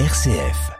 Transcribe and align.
RCF. 0.00 0.72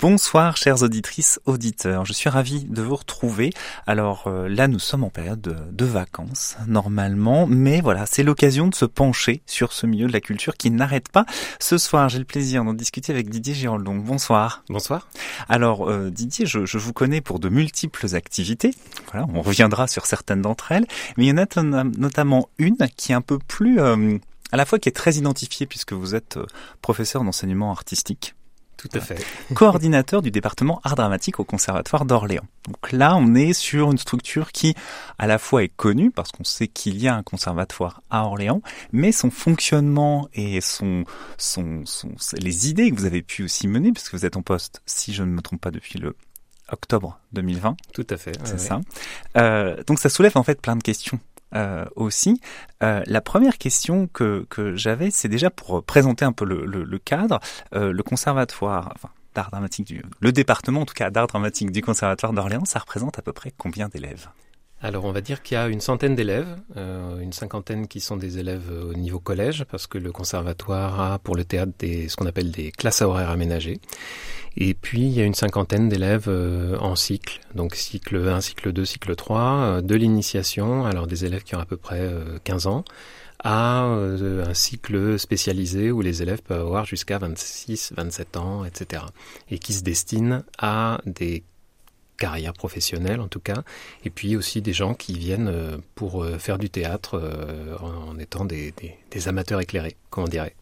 Bonsoir 0.00 0.56
chères 0.56 0.82
auditrices, 0.82 1.38
auditeurs, 1.44 2.06
je 2.06 2.14
suis 2.14 2.30
ravi 2.30 2.64
de 2.64 2.80
vous 2.80 2.96
retrouver. 2.96 3.50
Alors 3.86 4.24
euh, 4.26 4.48
là 4.48 4.68
nous 4.68 4.78
sommes 4.78 5.04
en 5.04 5.10
période 5.10 5.42
de, 5.70 5.84
vacances 5.84 6.56
normalement, 6.66 7.46
mais 7.46 7.82
voilà 7.82 8.06
c'est 8.06 8.22
l'occasion 8.22 8.68
de 8.68 8.74
se 8.74 8.86
pencher 8.86 9.42
sur 9.44 9.74
ce 9.74 9.84
milieu 9.84 10.06
de 10.06 10.14
la 10.14 10.22
culture 10.22 10.56
qui 10.56 10.70
n'arrête 10.70 11.10
pas. 11.10 11.26
Ce 11.60 11.76
soir 11.76 12.08
j'ai 12.08 12.20
le 12.20 12.24
plaisir 12.24 12.64
d'en 12.64 12.72
discuter 12.72 13.12
avec 13.12 13.28
Didier 13.28 13.52
Giraldon. 13.52 13.96
Bonsoir. 13.96 14.64
Bonsoir. 14.70 15.08
Alors 15.50 15.90
euh, 15.90 16.08
Didier, 16.08 16.46
je, 16.46 16.64
je, 16.64 16.78
vous 16.78 16.94
connais 16.94 17.20
pour 17.20 17.38
de 17.38 17.50
multiples 17.50 18.14
activités, 18.14 18.74
voilà, 19.12 19.26
on 19.34 19.42
reviendra 19.42 19.88
sur 19.88 20.06
certaines 20.06 20.40
d'entre 20.40 20.72
elles, 20.72 20.86
mais 21.18 21.26
il 21.26 21.28
y 21.28 21.32
en 21.32 21.36
a 21.36 21.84
notamment 21.84 22.48
une 22.56 22.78
qui 22.96 23.12
est 23.12 23.14
un 23.14 23.20
peu 23.20 23.38
plus... 23.38 23.78
Euh, 23.78 24.16
à 24.52 24.56
la 24.56 24.64
fois 24.64 24.78
qui 24.78 24.88
est 24.88 24.92
très 24.92 25.14
identifié 25.14 25.66
puisque 25.66 25.92
vous 25.92 26.14
êtes 26.14 26.36
euh, 26.36 26.46
professeur 26.82 27.24
d'enseignement 27.24 27.70
artistique. 27.70 28.34
Tout 28.78 28.88
à 28.94 29.00
fait. 29.00 29.18
Coordinateur 29.54 30.22
du 30.22 30.30
département 30.30 30.80
art 30.84 30.94
dramatique 30.94 31.40
au 31.40 31.44
Conservatoire 31.44 32.04
d'Orléans. 32.04 32.46
Donc 32.68 32.92
là, 32.92 33.16
on 33.16 33.34
est 33.34 33.52
sur 33.52 33.90
une 33.90 33.98
structure 33.98 34.52
qui, 34.52 34.74
à 35.18 35.26
la 35.26 35.38
fois 35.38 35.64
est 35.64 35.68
connue 35.68 36.12
parce 36.12 36.30
qu'on 36.30 36.44
sait 36.44 36.68
qu'il 36.68 36.96
y 37.02 37.08
a 37.08 37.14
un 37.16 37.24
conservatoire 37.24 38.02
à 38.08 38.24
Orléans, 38.24 38.62
mais 38.92 39.10
son 39.10 39.32
fonctionnement 39.32 40.28
et 40.32 40.60
son, 40.60 41.04
son, 41.38 41.82
son, 41.86 42.10
les 42.38 42.68
idées 42.68 42.92
que 42.92 42.96
vous 42.96 43.04
avez 43.04 43.22
pu 43.22 43.42
aussi 43.42 43.66
mener, 43.66 43.90
puisque 43.90 44.14
vous 44.14 44.24
êtes 44.24 44.36
en 44.36 44.42
poste, 44.42 44.80
si 44.86 45.12
je 45.12 45.24
ne 45.24 45.30
me 45.30 45.42
trompe 45.42 45.60
pas, 45.60 45.72
depuis 45.72 45.98
le 45.98 46.14
octobre 46.70 47.18
2020. 47.32 47.76
Tout 47.94 48.06
à 48.10 48.16
fait. 48.16 48.32
C'est 48.44 48.60
ça. 48.60 48.80
Euh, 49.36 49.82
donc 49.86 49.98
ça 49.98 50.08
soulève 50.08 50.36
en 50.36 50.44
fait 50.44 50.60
plein 50.60 50.76
de 50.76 50.82
questions 50.82 51.18
euh, 51.54 51.84
aussi. 51.96 52.40
Euh, 52.82 53.02
la 53.06 53.20
première 53.20 53.58
question 53.58 54.06
que, 54.06 54.46
que 54.50 54.76
j'avais, 54.76 55.10
c'est 55.10 55.28
déjà 55.28 55.50
pour 55.50 55.82
présenter 55.82 56.24
un 56.24 56.32
peu 56.32 56.44
le, 56.44 56.64
le, 56.66 56.84
le 56.84 56.98
cadre. 56.98 57.40
Euh, 57.74 57.92
le 57.92 58.02
conservatoire, 58.02 58.92
enfin, 58.94 59.10
d'art 59.34 59.50
dramatique 59.50 59.86
du, 59.86 60.02
le 60.20 60.32
département 60.32 60.82
en 60.82 60.86
tout 60.86 60.94
cas 60.94 61.10
d'art 61.10 61.26
dramatique 61.26 61.70
du 61.70 61.82
conservatoire 61.82 62.32
d'Orléans, 62.32 62.64
ça 62.64 62.78
représente 62.78 63.18
à 63.18 63.22
peu 63.22 63.32
près 63.32 63.52
combien 63.56 63.88
d'élèves? 63.88 64.28
Alors 64.80 65.04
on 65.04 65.12
va 65.12 65.20
dire 65.20 65.42
qu'il 65.42 65.56
y 65.56 65.58
a 65.58 65.66
une 65.66 65.80
centaine 65.80 66.14
d'élèves, 66.14 66.56
euh, 66.76 67.18
une 67.18 67.32
cinquantaine 67.32 67.88
qui 67.88 68.00
sont 68.00 68.16
des 68.16 68.38
élèves 68.38 68.70
au 68.70 68.94
niveau 68.94 69.18
collège, 69.18 69.64
parce 69.64 69.86
que 69.88 69.98
le 69.98 70.12
conservatoire 70.12 71.00
a 71.00 71.18
pour 71.18 71.34
le 71.34 71.44
théâtre 71.44 71.72
des, 71.78 72.08
ce 72.08 72.16
qu'on 72.16 72.26
appelle 72.26 72.52
des 72.52 72.70
classes 72.70 73.02
à 73.02 73.08
horaires 73.08 73.30
aménagées. 73.30 73.80
Et 74.56 74.74
puis 74.74 75.02
il 75.02 75.10
y 75.10 75.20
a 75.20 75.24
une 75.24 75.34
cinquantaine 75.34 75.88
d'élèves 75.88 76.28
euh, 76.28 76.78
en 76.78 76.94
cycle, 76.94 77.40
donc 77.54 77.74
cycle 77.74 78.28
1, 78.28 78.40
cycle 78.40 78.72
2, 78.72 78.84
cycle 78.84 79.16
3, 79.16 79.40
euh, 79.40 79.80
de 79.80 79.94
l'initiation, 79.96 80.86
alors 80.86 81.08
des 81.08 81.24
élèves 81.24 81.42
qui 81.42 81.56
ont 81.56 81.60
à 81.60 81.66
peu 81.66 81.76
près 81.76 82.08
15 82.44 82.68
ans, 82.68 82.84
à 83.42 83.82
un 83.82 84.54
cycle 84.54 85.18
spécialisé 85.18 85.92
où 85.92 86.00
les 86.00 86.22
élèves 86.22 86.42
peuvent 86.42 86.60
avoir 86.60 86.84
jusqu'à 86.84 87.18
26, 87.18 87.92
27 87.96 88.36
ans, 88.36 88.64
etc. 88.64 89.02
Et 89.50 89.58
qui 89.58 89.72
se 89.72 89.82
destinent 89.82 90.42
à 90.58 91.00
des 91.06 91.44
carrière 92.18 92.52
professionnelle 92.52 93.20
en 93.20 93.28
tout 93.28 93.40
cas, 93.40 93.62
et 94.04 94.10
puis 94.10 94.36
aussi 94.36 94.60
des 94.60 94.74
gens 94.74 94.92
qui 94.92 95.14
viennent 95.14 95.48
euh, 95.48 95.78
pour 95.94 96.22
euh, 96.22 96.38
faire 96.38 96.58
du 96.58 96.68
théâtre 96.68 97.14
euh, 97.14 97.76
en 97.78 98.18
étant 98.18 98.44
des, 98.44 98.74
amateurs 99.26 99.60
éclairés, 99.60 99.96
comme 100.10 100.24
on 100.24 100.28
dirait. 100.28 100.54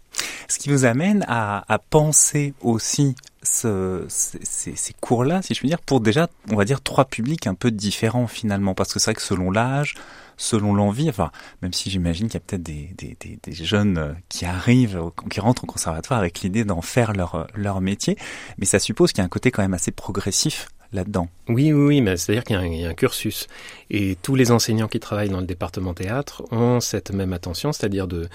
Ce 0.48 0.58
qui 0.58 0.70
vous 0.70 0.84
amène 0.84 1.24
à, 1.28 1.64
penser 1.90 2.54
aussi 2.60 3.16
ce, 3.42 4.04
ces, 4.08 4.92
cours-là, 5.00 5.42
si 5.42 5.54
je 5.54 5.58
puis 5.58 5.68
dire, 5.68 5.80
pour 5.80 6.00
déjà, 6.00 6.28
on 6.50 6.56
va 6.56 6.64
dire, 6.64 6.80
trois 6.80 7.04
publics 7.04 7.46
un 7.46 7.54
peu 7.54 7.70
différents 7.70 8.28
finalement, 8.28 8.74
parce 8.74 8.94
que 8.94 9.00
c'est 9.00 9.06
vrai 9.06 9.14
que 9.14 9.22
selon 9.22 9.50
l'âge, 9.50 9.94
selon 10.36 10.74
l'envie, 10.74 11.10
enfin, 11.10 11.32
même 11.62 11.72
si 11.72 11.90
j'imagine 11.90 12.28
qu'il 12.28 12.34
y 12.34 12.36
a 12.38 12.40
peut-être 12.46 12.62
des, 12.62 12.94
des, 12.96 13.52
jeunes 13.52 14.16
qui 14.28 14.44
arrivent, 14.44 15.02
qui 15.30 15.40
rentrent 15.40 15.64
au 15.64 15.66
conservatoire 15.66 16.20
avec 16.20 16.40
l'idée 16.40 16.64
d'en 16.64 16.80
faire 16.80 17.12
leur, 17.12 17.48
leur 17.54 17.80
métier, 17.80 18.16
mais 18.58 18.66
ça 18.66 18.78
suppose 18.78 19.12
qu'il 19.12 19.18
y 19.18 19.22
a 19.22 19.26
un 19.26 19.28
côté 19.28 19.50
quand 19.50 19.62
même 19.62 19.74
assez 19.74 19.90
progressif 19.90 20.68
là-dedans. 20.92 21.28
Oui, 21.48 21.72
oui, 21.72 22.00
oui, 22.00 22.18
c'est-à-dire 22.18 22.44
qu'il 22.44 22.56
y, 22.74 22.84
a 22.84 22.88
un 22.88 22.94
cursus. 22.94 23.46
Et 23.90 24.16
tous 24.22 24.34
les 24.34 24.50
enseignants 24.50 24.88
qui 24.88 25.00
travaillent 25.00 25.30
dans 25.30 25.40
le 25.40 25.46
département 25.46 25.94
théâtre 25.94 26.42
ont 26.52 26.80
cette 26.80 27.10
même 27.12 27.32
attention, 27.32 27.72
c'est-à-dire 27.72 28.06
de, 28.06 28.28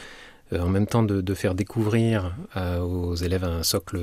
euh, 0.53 0.59
en 0.59 0.69
même 0.69 0.87
temps 0.87 1.03
de, 1.03 1.33
faire 1.33 1.55
découvrir 1.55 2.35
euh, 2.57 2.79
aux 2.79 3.15
élèves 3.15 3.43
un 3.43 3.63
socle 3.63 3.99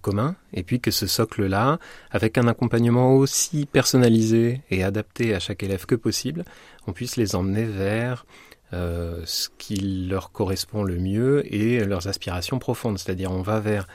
commun, 0.00 0.36
et 0.52 0.62
puis 0.62 0.80
que 0.80 0.90
ce 0.90 1.06
socle-là, 1.06 1.78
avec 2.10 2.38
un 2.38 2.48
accompagnement 2.48 3.14
aussi 3.14 3.66
personnalisé 3.66 4.62
et 4.70 4.82
adapté 4.82 5.34
à 5.34 5.38
chaque 5.38 5.62
élève 5.62 5.86
que 5.86 5.94
possible, 5.94 6.44
on 6.86 6.92
puisse 6.92 7.16
les 7.16 7.36
emmener 7.36 7.64
vers 7.64 8.26
euh, 8.74 9.20
ce 9.26 9.48
qui 9.58 9.76
leur 10.08 10.32
correspond 10.32 10.82
le 10.82 10.96
mieux 10.96 11.42
et 11.54 11.84
leurs 11.84 12.08
aspirations 12.08 12.58
profondes. 12.58 12.98
C'est-à-dire 12.98 13.30
on 13.30 13.42
va 13.42 13.60
vers 13.60 13.86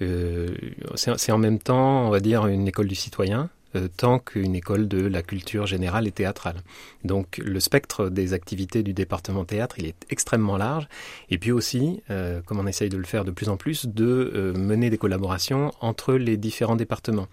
c'est 0.00 1.32
en 1.32 1.38
même 1.38 1.58
temps, 1.58 2.06
on 2.06 2.10
va 2.10 2.20
dire, 2.20 2.46
une 2.46 2.68
école 2.68 2.86
du 2.86 2.94
citoyen, 2.94 3.50
euh, 3.76 3.88
tant 3.96 4.18
qu'une 4.18 4.54
école 4.54 4.88
de 4.88 5.06
la 5.06 5.22
culture 5.22 5.66
générale 5.66 6.06
et 6.06 6.12
théâtrale. 6.12 6.62
Donc 7.04 7.38
le 7.38 7.60
spectre 7.60 8.08
des 8.08 8.32
activités 8.32 8.82
du 8.82 8.94
département 8.94 9.44
théâtre, 9.44 9.78
il 9.78 9.86
est 9.86 10.06
extrêmement 10.08 10.56
large. 10.56 10.88
Et 11.30 11.38
puis 11.38 11.52
aussi, 11.52 12.02
euh, 12.10 12.40
comme 12.46 12.58
on 12.60 12.66
essaye 12.66 12.88
de 12.88 12.96
le 12.96 13.04
faire 13.04 13.24
de 13.24 13.30
plus 13.30 13.48
en 13.48 13.56
plus, 13.56 13.86
de 13.86 14.54
mener 14.56 14.88
des 14.88 14.98
collaborations 14.98 15.72
entre 15.80 16.14
les 16.14 16.36
différents 16.36 16.76
départements. 16.76 17.28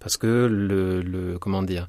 Parce 0.00 0.16
que 0.16 0.46
le, 0.50 1.02
le 1.02 1.38
comment 1.38 1.62
dire, 1.62 1.88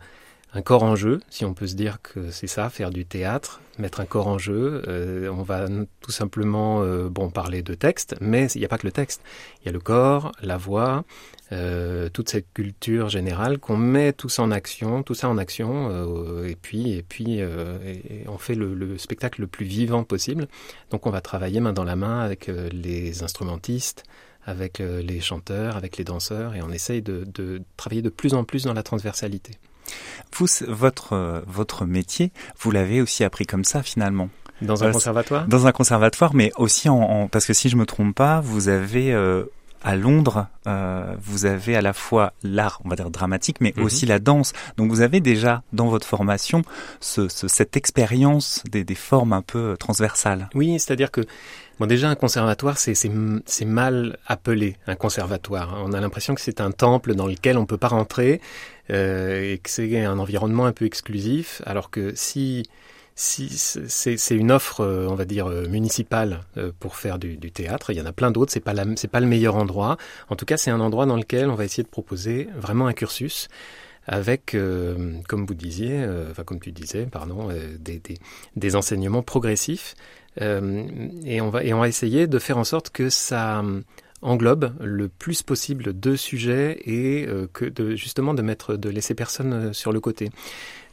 un 0.57 0.63
corps 0.63 0.81
en 0.81 0.95
jeu, 0.95 1.19
si 1.29 1.45
on 1.45 1.53
peut 1.53 1.68
se 1.68 1.75
dire 1.75 2.01
que 2.01 2.31
c'est 2.31 2.47
ça, 2.47 2.72
faire 2.72 2.90
du 2.90 3.06
théâtre, 3.06 3.62
mettre 3.78 4.00
un 4.00 4.06
corps 4.06 4.28
en 4.28 4.40
jeu. 4.40 4.81
Euh, 4.88 5.29
on 5.29 5.44
va 5.44 5.68
tout 6.01 6.09
simplement 6.09 6.81
euh, 6.81 7.09
bon 7.09 7.29
parler 7.29 7.62
de 7.62 7.75
texte, 7.75 8.16
mais 8.22 8.47
il 8.56 8.59
n'y 8.59 8.66
a 8.66 8.68
pas 8.68 8.79
que 8.79 8.88
le 8.88 8.91
texte. 8.91 9.22
Il 9.62 9.68
y 9.68 9.69
a 9.69 9.72
le 9.72 9.79
corps, 9.79 10.31
la 10.41 10.57
voix, 10.57 11.06
euh, 11.51 12.09
toute 12.09 12.29
cette 12.29 12.51
culture 12.56 13.07
générale 13.07 13.59
qu'on 13.59 13.78
met 13.78 14.13
tout 14.13 14.29
ça 14.29 14.41
en 14.41 14.50
action, 14.50 15.03
tout 15.03 15.13
ça 15.13 15.29
en 15.29 15.38
action, 15.38 16.44
et 16.44 16.56
puis 16.56 16.94
et 16.94 17.03
puis 17.03 17.39
on 18.28 18.39
fait 18.39 18.56
le, 18.56 18.74
le, 18.74 18.97
spectacle 18.97 19.41
le 19.41 19.47
plus 19.47 19.68
vivant 19.68 20.03
possible. 20.03 20.47
Donc 20.89 21.06
on 21.06 21.12
va 21.12 21.22
travailler 21.22 21.59
main 21.59 21.74
dans 21.74 21.84
la 21.84 21.95
main 21.95 22.22
avec 22.22 22.50
les 22.72 23.22
instrumentistes, 23.22 24.06
avec 24.44 24.79
les 24.79 25.19
chanteurs, 25.19 25.78
avec 25.78 25.97
les 25.97 26.03
danseurs, 26.03 26.56
et 26.56 26.63
on 26.63 26.72
essaye 26.72 27.03
de 27.03 27.62
travailler 27.78 28.01
de 28.01 28.09
plus 28.09 28.34
en 28.34 28.44
plus 28.44 28.63
dans 28.63 28.74
la 28.74 28.81
transversalité. 28.81 29.51
Vous, 30.36 30.48
votre, 30.68 31.44
votre 31.48 31.86
métier, 31.86 32.31
vous 32.59 32.72
l'avez 32.72 33.02
aussi 33.02 33.24
appris 33.24 33.46
comme 33.46 33.64
ça 33.64 33.84
finalement. 33.84 34.30
Dans 34.62 34.84
un 34.84 34.88
euh, 34.88 34.92
conservatoire? 34.92 35.48
Dans 35.48 35.68
un 35.68 35.72
conservatoire, 35.72 36.34
mais 36.34 36.52
aussi 36.58 36.90
en, 36.90 37.28
parce 37.28 37.46
que 37.46 37.53
si 37.53 37.70
je 37.70 37.75
me 37.75 37.86
trompe 37.86 38.16
pas, 38.16 38.42
vous 38.42 38.70
avez 38.70 39.14
euh, 39.14 39.44
à 39.84 39.96
Londres, 39.96 40.48
euh, 40.68 41.16
vous 41.22 41.46
avez 41.46 41.76
à 41.76 41.82
la 41.82 41.94
fois 41.94 42.34
l'art, 42.44 42.82
on 42.84 42.90
va 42.90 42.96
dire 42.96 43.10
dramatique, 43.10 43.58
mais 43.62 43.74
mhm. 43.76 43.84
aussi 43.84 44.06
la 44.06 44.20
danse. 44.20 44.54
Donc 44.78 44.92
vous 44.92 45.02
avez 45.02 45.20
déjà 45.20 45.64
dans 45.74 45.88
votre 45.88 46.08
formation 46.08 46.64
ce, 47.00 47.28
cette 47.30 47.78
expérience 47.78 48.64
des, 48.70 48.84
des, 48.84 48.96
formes 48.96 49.34
un 49.34 49.42
peu 49.42 49.76
transversales. 49.80 50.50
Oui, 50.54 50.80
c'est-à-dire 50.80 51.12
que 51.12 51.22
Bon, 51.80 51.86
déjà, 51.86 52.10
un 52.10 52.16
conservatoire, 52.16 52.80
c'est 52.80 53.66
mal 53.66 54.18
appelé 54.26 54.78
un 54.88 54.96
conservatoire. 54.96 55.80
On 55.86 55.94
a 55.94 56.02
l'impression 56.02 56.34
que 56.34 56.42
c'est 56.42 56.60
un 56.60 56.72
temple 56.72 57.14
dans 57.14 57.28
lequel 57.28 57.56
on 57.56 57.68
peut 57.68 57.78
pas 57.78 57.90
rentrer 57.90 58.42
euh, 58.90 59.54
et 59.54 59.60
que 59.60 59.70
c'est 59.70 60.04
un 60.04 60.18
environnement 60.18 60.66
un 60.66 60.72
peu 60.72 60.86
exclusif, 60.86 61.62
alors 61.68 61.92
que 61.92 62.14
si 62.16 62.64
si 63.20 63.50
c'est 63.50 64.36
une 64.36 64.52
offre, 64.52 64.82
euh, 64.82 65.08
on 65.10 65.16
va 65.16 65.26
dire 65.26 65.48
euh, 65.48 65.68
municipale 65.68 66.42
euh, 66.56 66.72
pour 66.80 66.96
faire 66.96 67.18
du, 67.18 67.36
du 67.36 67.52
théâtre. 67.52 67.90
Il 67.90 67.98
y 67.98 68.02
en 68.02 68.06
a 68.06 68.14
plein 68.14 68.30
d'autres. 68.30 68.54
C'est 68.54 68.60
pas 68.60 68.76
pas 68.76 69.20
le 69.20 69.26
meilleur 69.26 69.56
endroit. 69.56 69.98
En 70.30 70.36
tout 70.36 70.46
cas, 70.46 70.56
c'est 70.56 70.70
un 70.70 70.80
endroit 70.80 71.08
dans 71.08 71.16
lequel 71.16 71.50
on 71.50 71.56
va 71.56 71.66
essayer 71.66 71.82
de 71.82 71.90
proposer 71.90 72.48
vraiment 72.56 72.86
un 72.86 72.94
cursus 72.94 73.50
avec, 74.10 74.56
comme 75.28 75.46
vous 75.46 75.54
disiez, 75.54 76.02
enfin 76.32 76.46
comme 76.46 76.62
tu 76.62 76.72
disais, 76.72 77.08
pardon, 77.08 77.50
des, 77.78 78.00
des, 78.00 78.18
des, 78.56 78.76
enseignements 78.78 79.22
progressifs. 79.22 79.96
et 80.40 81.42
on 81.42 81.50
va 81.50 81.66
et 81.66 81.74
on 81.74 81.80
va 81.80 81.90
essayer 81.90 82.26
de 82.26 82.40
faire 82.40 82.58
en 82.58 82.64
sorte 82.64 82.90
que 82.90 83.10
ça 83.10 83.66
englobe 84.22 84.74
le 84.80 85.10
plus 85.10 85.44
possible 85.44 86.00
de 86.00 86.16
sujets 86.16 86.80
et 86.86 87.28
que 87.52 87.66
de 87.66 87.98
justement 87.98 88.34
de 88.34 88.42
mettre 88.42 88.78
de 88.78 88.88
laisser 88.88 89.13
personne 89.13 89.74
sur 89.74 89.92
le 89.92 90.00
côté. 90.00 90.30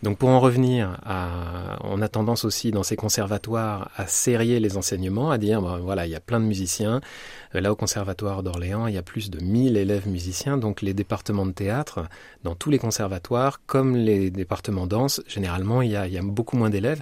Donc 0.05 0.19
pour 0.19 0.29
en 0.29 0.39
revenir, 0.39 0.99
à, 1.03 1.79
on 1.83 2.03
a 2.03 2.09
tendance 2.09 2.45
aussi 2.45 2.71
dans 2.71 2.83
ces 2.83 2.95
conservatoires 2.95 3.91
à 3.97 4.07
serrer 4.07 4.61
les 4.61 4.77
enseignements, 4.77 5.31
à 5.31 5.39
dire 5.39 5.63
ben, 5.63 5.79
voilà 5.79 6.05
il 6.05 6.11
y 6.11 6.15
a 6.15 6.21
plein 6.21 6.41
de 6.41 6.45
musiciens. 6.45 7.01
Euh, 7.55 7.63
là 7.63 7.73
au 7.73 7.75
conservatoire 7.75 8.43
d'Orléans 8.43 8.87
il 8.87 8.95
y 8.95 8.99
a 8.99 9.03
plus 9.03 9.31
de 9.31 9.43
1000 9.43 9.79
élèves 9.79 10.07
musiciens, 10.07 10.59
donc 10.59 10.83
les 10.83 10.93
départements 10.93 11.47
de 11.47 11.53
théâtre 11.53 12.01
dans 12.43 12.55
tous 12.55 12.69
les 12.69 12.79
conservatoires 12.79 13.63
comme 13.65 13.97
les 13.97 14.31
départements 14.31 14.87
danse 14.87 15.23
généralement 15.27 15.81
il 15.81 15.93
y 15.93 15.97
a, 15.97 16.07
beaucoup 16.23 16.59
moins 16.59 16.69
d'élèves. 16.69 17.01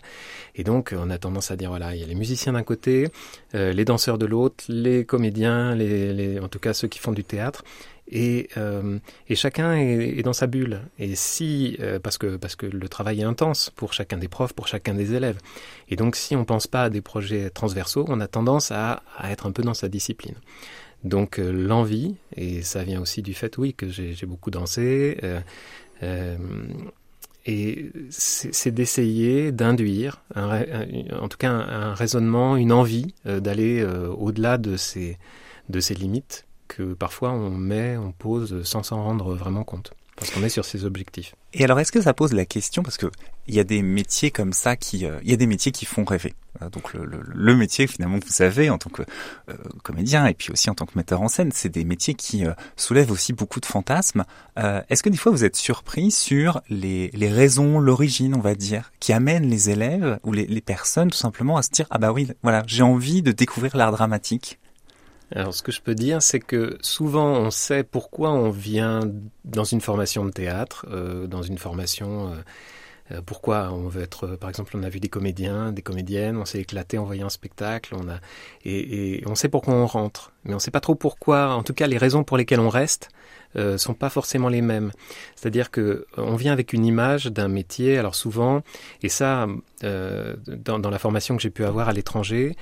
Et 0.54 0.62
donc 0.62 0.94
on 0.96 1.10
a 1.10 1.18
tendance 1.18 1.50
à 1.50 1.56
dire 1.56 1.70
voilà 1.70 1.96
il 1.96 2.00
y 2.00 2.04
a 2.04 2.06
les 2.06 2.14
musiciens 2.14 2.52
d'un 2.52 2.62
côté, 2.62 3.08
euh, 3.56 3.72
les 3.72 3.84
danseurs 3.84 4.16
de 4.16 4.26
l'autre, 4.26 4.62
les 4.68 5.04
comédiens, 5.04 5.74
les, 5.74 6.12
les, 6.12 6.38
en 6.38 6.46
tout 6.46 6.60
cas 6.60 6.72
ceux 6.72 6.86
qui 6.86 7.00
font 7.00 7.12
du 7.12 7.24
théâtre 7.24 7.64
et, 8.08 8.48
euh, 8.56 8.98
et 9.28 9.34
chacun 9.34 9.74
est, 9.74 10.22
dans 10.22 10.32
sa 10.32 10.46
bulle. 10.46 10.82
Et 10.98 11.14
si, 11.14 11.76
euh, 11.80 11.98
parce 11.98 12.18
que 12.18 12.36
parce 12.36 12.56
que 12.56 12.66
le 12.66 12.88
travail 12.88 13.20
est 13.20 13.24
intense 13.24 13.70
pour 13.70 13.92
chacun 13.92 14.18
des 14.18 14.28
profs, 14.28 14.52
pour 14.52 14.68
chacun 14.68 14.94
des 14.94 15.14
élèves. 15.14 15.38
Et 15.88 15.96
donc, 15.96 16.16
si 16.16 16.36
on 16.36 16.44
pense 16.44 16.66
pas 16.66 16.84
à 16.84 16.90
des 16.90 17.00
projets 17.00 17.50
transversaux, 17.50 18.04
on 18.08 18.20
a 18.20 18.28
tendance 18.28 18.70
à, 18.70 19.02
être 19.24 19.46
un 19.46 19.52
peu 19.52 19.62
dans 19.62 19.74
sa 19.74 19.88
discipline. 19.88 20.34
Donc 21.04 21.38
l'envie, 21.38 22.14
et 22.36 22.62
ça 22.62 22.84
vient 22.84 23.00
aussi 23.00 23.22
du 23.22 23.34
fait, 23.34 23.58
oui, 23.58 23.74
que 23.74 23.88
j'ai 23.88 24.24
beaucoup 24.24 24.52
dansé, 24.52 25.18
et 27.44 27.90
c'est 28.08 28.70
d'essayer 28.70 29.50
d'induire, 29.50 30.22
en 30.36 31.28
tout 31.28 31.38
cas 31.38 31.50
un, 31.50 31.94
raisonnement, 31.94 32.56
une 32.56 32.70
envie 32.70 33.16
d'aller 33.24 33.84
au-delà 34.16 34.58
de 34.58 34.76
ces, 34.76 35.18
de 35.70 35.80
ces 35.80 35.94
limites 35.94 36.46
que 36.68 36.94
parfois 36.94 37.30
on 37.30 37.50
met, 37.50 37.96
on 37.96 38.12
pose 38.12 38.62
sans 38.64 38.82
s'en 38.82 39.02
rendre 39.02 39.34
vraiment 39.34 39.64
compte. 39.64 39.92
Parce 40.16 40.30
qu'on 40.30 40.42
est 40.42 40.50
sur 40.50 40.64
ces 40.64 40.84
objectifs. 40.84 41.34
Et 41.54 41.64
alors, 41.64 41.80
est-ce 41.80 41.90
que 41.90 42.00
ça 42.00 42.12
pose 42.12 42.32
la 42.32 42.44
question 42.44 42.82
parce 42.82 42.98
que 42.98 43.10
il 43.48 43.54
y 43.54 43.60
a 43.60 43.64
des 43.64 43.82
métiers 43.82 44.30
comme 44.30 44.52
ça 44.52 44.76
qui, 44.76 45.04
euh, 45.04 45.18
il 45.24 45.30
y 45.30 45.32
a 45.32 45.36
des 45.36 45.46
métiers 45.46 45.72
qui 45.72 45.84
font 45.84 46.04
rêver. 46.04 46.34
Euh, 46.60 46.68
donc 46.68 46.92
le, 46.94 47.04
le, 47.04 47.22
le, 47.24 47.56
métier 47.56 47.86
finalement 47.86 48.20
que 48.20 48.26
vous 48.26 48.32
savez 48.32 48.70
en 48.70 48.78
tant 48.78 48.90
que 48.90 49.02
euh, 49.48 49.54
comédien 49.82 50.26
et 50.26 50.34
puis 50.34 50.52
aussi 50.52 50.70
en 50.70 50.74
tant 50.74 50.86
que 50.86 50.92
metteur 50.96 51.22
en 51.22 51.28
scène, 51.28 51.50
c'est 51.52 51.70
des 51.70 51.84
métiers 51.84 52.14
qui 52.14 52.44
soulèvent 52.76 53.10
aussi 53.10 53.32
beaucoup 53.32 53.58
de 53.58 53.66
fantasmes. 53.66 54.24
est-ce 54.56 55.02
que 55.02 55.08
des 55.08 55.16
fois 55.16 55.32
vous 55.32 55.44
êtes 55.44 55.56
surpris 55.56 56.10
sur 56.10 56.60
les, 56.68 57.10
les 57.14 57.28
raisons, 57.30 57.80
l'origine, 57.80 58.34
on 58.36 58.40
va 58.40 58.54
dire, 58.54 58.92
qui 59.00 59.12
amènent 59.12 59.48
les 59.48 59.70
élèves 59.70 60.20
ou 60.22 60.32
les, 60.32 60.46
les 60.46 60.60
personnes 60.60 61.10
tout 61.10 61.18
simplement 61.18 61.56
à 61.56 61.62
se 61.62 61.70
dire 61.70 61.86
ah 61.90 61.98
bah 61.98 62.12
oui, 62.12 62.28
voilà, 62.42 62.62
j'ai 62.66 62.82
envie 62.82 63.22
de 63.22 63.32
découvrir 63.32 63.76
l'art 63.76 63.92
dramatique. 63.92 64.60
Alors, 65.34 65.54
ce 65.54 65.62
que 65.62 65.72
je 65.72 65.80
peux 65.80 65.94
dire, 65.94 66.22
c'est 66.22 66.40
que 66.40 66.76
souvent, 66.82 67.32
on 67.32 67.50
sait 67.50 67.84
pourquoi 67.84 68.32
on 68.32 68.50
vient 68.50 69.00
dans 69.44 69.64
une 69.64 69.80
formation 69.80 70.24
de 70.24 70.30
théâtre, 70.30 70.86
euh, 70.90 71.26
dans 71.26 71.42
une 71.42 71.58
formation. 71.58 72.32
Euh, 72.32 72.36
euh, 73.12 73.20
pourquoi 73.24 73.70
on 73.72 73.88
veut 73.88 74.02
être, 74.02 74.36
par 74.36 74.48
exemple, 74.48 74.76
on 74.76 74.82
a 74.82 74.88
vu 74.88 75.00
des 75.00 75.08
comédiens, 75.08 75.72
des 75.72 75.82
comédiennes, 75.82 76.36
on 76.36 76.44
s'est 76.44 76.60
éclaté 76.60 76.98
en 76.98 77.04
voyant 77.04 77.26
un 77.26 77.30
spectacle, 77.30 77.94
on 77.98 78.08
a 78.08 78.18
et, 78.64 79.18
et, 79.18 79.26
on 79.26 79.34
sait 79.34 79.48
pourquoi 79.48 79.74
on 79.74 79.86
rentre, 79.86 80.32
mais 80.44 80.52
on 80.52 80.56
ne 80.56 80.60
sait 80.60 80.70
pas 80.70 80.80
trop 80.80 80.94
pourquoi. 80.94 81.54
En 81.54 81.62
tout 81.62 81.74
cas, 81.74 81.86
les 81.86 81.98
raisons 81.98 82.24
pour 82.24 82.36
lesquelles 82.36 82.60
on 82.60 82.68
reste 82.68 83.10
euh, 83.56 83.76
sont 83.76 83.92
pas 83.92 84.08
forcément 84.08 84.48
les 84.48 84.62
mêmes. 84.62 84.92
C'est-à-dire 85.36 85.70
que 85.70 86.06
on 86.16 86.36
vient 86.36 86.52
avec 86.52 86.72
une 86.72 86.86
image 86.86 87.26
d'un 87.26 87.48
métier. 87.48 87.98
Alors 87.98 88.14
souvent, 88.14 88.62
et 89.02 89.10
ça, 89.10 89.46
euh, 89.84 90.36
dans, 90.46 90.78
dans, 90.78 90.88
la 90.88 90.98
formation 90.98 91.36
que 91.36 91.42
j'ai 91.42 91.50
pu 91.50 91.64
avoir 91.64 91.88
à 91.90 91.92
l'étranger, 91.92 92.56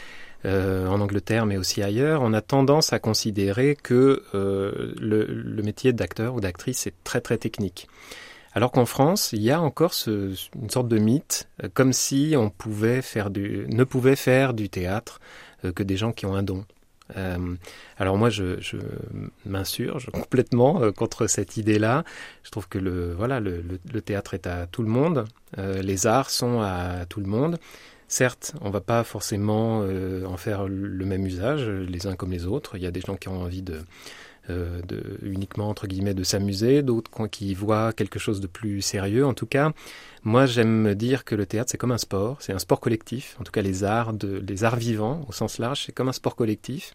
euh, 0.46 0.86
en 0.86 1.00
Angleterre, 1.00 1.44
mais 1.44 1.58
aussi 1.58 1.82
ailleurs, 1.82 2.22
on 2.22 2.32
a 2.32 2.40
tendance 2.40 2.94
à 2.94 2.98
considérer 2.98 3.76
que 3.76 4.22
euh, 4.34 4.94
le, 4.98 5.62
métier 5.62 5.92
d'acteur 5.92 6.34
ou 6.34 6.40
d'actrice 6.40 6.86
est 6.86 6.94
très 7.04 7.20
très 7.20 7.36
technique. 7.36 7.88
Alors 8.54 8.72
qu'en 8.72 8.86
France, 8.86 9.30
il 9.34 9.42
y 9.42 9.50
a 9.50 9.60
encore 9.60 9.92
une 10.06 10.70
sorte 10.70 10.88
de 10.88 10.98
mythe, 10.98 11.46
euh, 11.62 11.68
comme 11.72 11.92
si 11.92 12.34
on 12.38 12.44
ne 12.44 12.48
pouvait 12.48 13.02
faire 13.02 13.30
du 14.54 14.68
théâtre 14.70 15.20
que 15.74 15.82
des 15.82 15.98
gens 15.98 16.12
qui 16.12 16.24
ont 16.24 16.34
un 16.34 16.42
don. 16.42 16.64
alors 17.98 18.16
moi, 18.16 18.30
je, 18.30 18.56
m'insurge 19.44 20.06
complètement 20.12 20.90
contre 20.92 21.26
cette 21.26 21.58
idée-là. 21.58 22.02
Je 22.44 22.50
trouve 22.50 22.66
que 22.66 22.78
le 22.78 23.12
voilà, 23.12 23.40
le, 23.40 24.00
théâtre 24.00 24.32
est 24.32 24.46
à 24.46 24.66
tout 24.66 24.82
le 24.82 24.88
monde, 24.88 25.26
les 25.58 26.06
arts 26.06 26.30
sont 26.30 26.62
à 26.62 27.04
tout 27.10 27.20
le 27.20 27.26
monde. 27.26 27.58
Certes, 28.10 28.54
on 28.60 28.70
va 28.70 28.80
pas 28.80 29.04
forcément 29.04 29.82
euh, 29.84 30.24
en 30.24 30.36
faire 30.36 30.66
le 30.66 31.04
même 31.04 31.24
usage 31.24 31.68
les 31.68 32.08
uns 32.08 32.16
comme 32.16 32.32
les 32.32 32.44
autres. 32.44 32.76
Il 32.76 32.82
y 32.82 32.86
a 32.86 32.90
des 32.90 33.00
gens 33.00 33.14
qui 33.14 33.28
ont 33.28 33.40
envie 33.40 33.62
de, 33.62 33.82
euh, 34.50 34.80
uniquement 35.22 35.68
entre 35.68 35.86
guillemets 35.86 36.12
de 36.12 36.24
s'amuser, 36.24 36.82
d'autres 36.82 37.28
qui 37.28 37.54
voient 37.54 37.92
quelque 37.92 38.18
chose 38.18 38.40
de 38.40 38.48
plus 38.48 38.82
sérieux. 38.82 39.24
En 39.24 39.32
tout 39.32 39.46
cas, 39.46 39.70
moi 40.24 40.44
j'aime 40.46 40.82
me 40.82 40.96
dire 40.96 41.24
que 41.24 41.36
le 41.36 41.46
théâtre 41.46 41.70
c'est 41.70 41.78
comme 41.78 41.92
un 41.92 41.98
sport, 41.98 42.38
c'est 42.40 42.52
un 42.52 42.58
sport 42.58 42.80
collectif. 42.80 43.36
En 43.38 43.44
tout 43.44 43.52
cas, 43.52 43.62
les 43.62 43.84
arts, 43.84 44.12
les 44.20 44.64
arts 44.64 44.74
vivants 44.74 45.24
au 45.28 45.32
sens 45.32 45.58
large, 45.58 45.84
c'est 45.86 45.92
comme 45.92 46.08
un 46.08 46.12
sport 46.12 46.34
collectif 46.34 46.94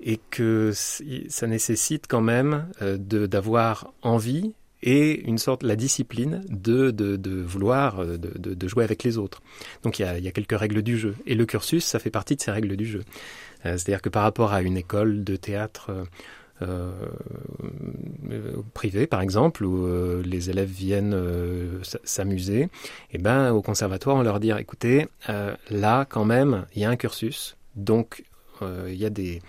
et 0.00 0.20
que 0.30 0.70
ça 0.72 1.46
nécessite 1.48 2.06
quand 2.06 2.20
même 2.20 2.68
euh, 2.82 2.98
d'avoir 2.98 3.92
envie 4.02 4.54
et 4.82 5.20
une 5.26 5.38
sorte 5.38 5.62
la 5.62 5.76
discipline 5.76 6.42
de, 6.48 6.90
de, 6.90 7.16
de 7.16 7.42
vouloir 7.42 8.00
euh, 8.00 8.18
de, 8.18 8.54
de, 8.54 8.68
jouer 8.68 8.84
avec 8.84 9.02
les 9.02 9.18
autres. 9.18 9.42
Donc 9.82 9.98
il 9.98 10.02
y, 10.02 10.28
a, 10.28 10.30
quelques 10.32 10.58
règles 10.58 10.82
du 10.82 10.98
jeu. 10.98 11.14
Et 11.26 11.34
le 11.34 11.46
cursus, 11.46 11.84
ça 11.84 11.98
fait 11.98 12.10
partie 12.10 12.36
de 12.36 12.40
ces 12.40 12.50
règles 12.50 12.76
du 12.76 12.86
jeu. 12.86 13.02
Euh, 13.64 13.76
C'est-à-dire 13.76 14.02
que 14.02 14.08
par 14.08 14.22
rapport 14.22 14.52
à 14.52 14.62
une 14.62 14.76
école 14.76 15.24
de 15.24 15.36
théâtre 15.36 15.90
euh, 16.62 16.90
privée, 18.74 19.06
par 19.06 19.20
exemple, 19.20 19.64
où 19.64 19.86
les 20.22 20.50
élèves 20.50 20.70
viennent 20.70 21.16
s'amuser, 22.02 22.62
et 22.62 22.68
eh 23.12 23.18
ben 23.18 23.52
au 23.52 23.60
conservatoire, 23.60 24.16
on 24.16 24.22
leur 24.22 24.40
dit, 24.40 24.50
écoutez, 24.58 25.06
là 25.70 26.06
quand 26.08 26.24
même, 26.24 26.64
il 26.74 26.80
y 26.80 26.84
a 26.86 26.90
un 26.90 26.96
cursus, 26.96 27.56
donc 27.74 28.24
il 28.88 28.94
y 28.94 29.04
a 29.04 29.10
des 29.10 29.40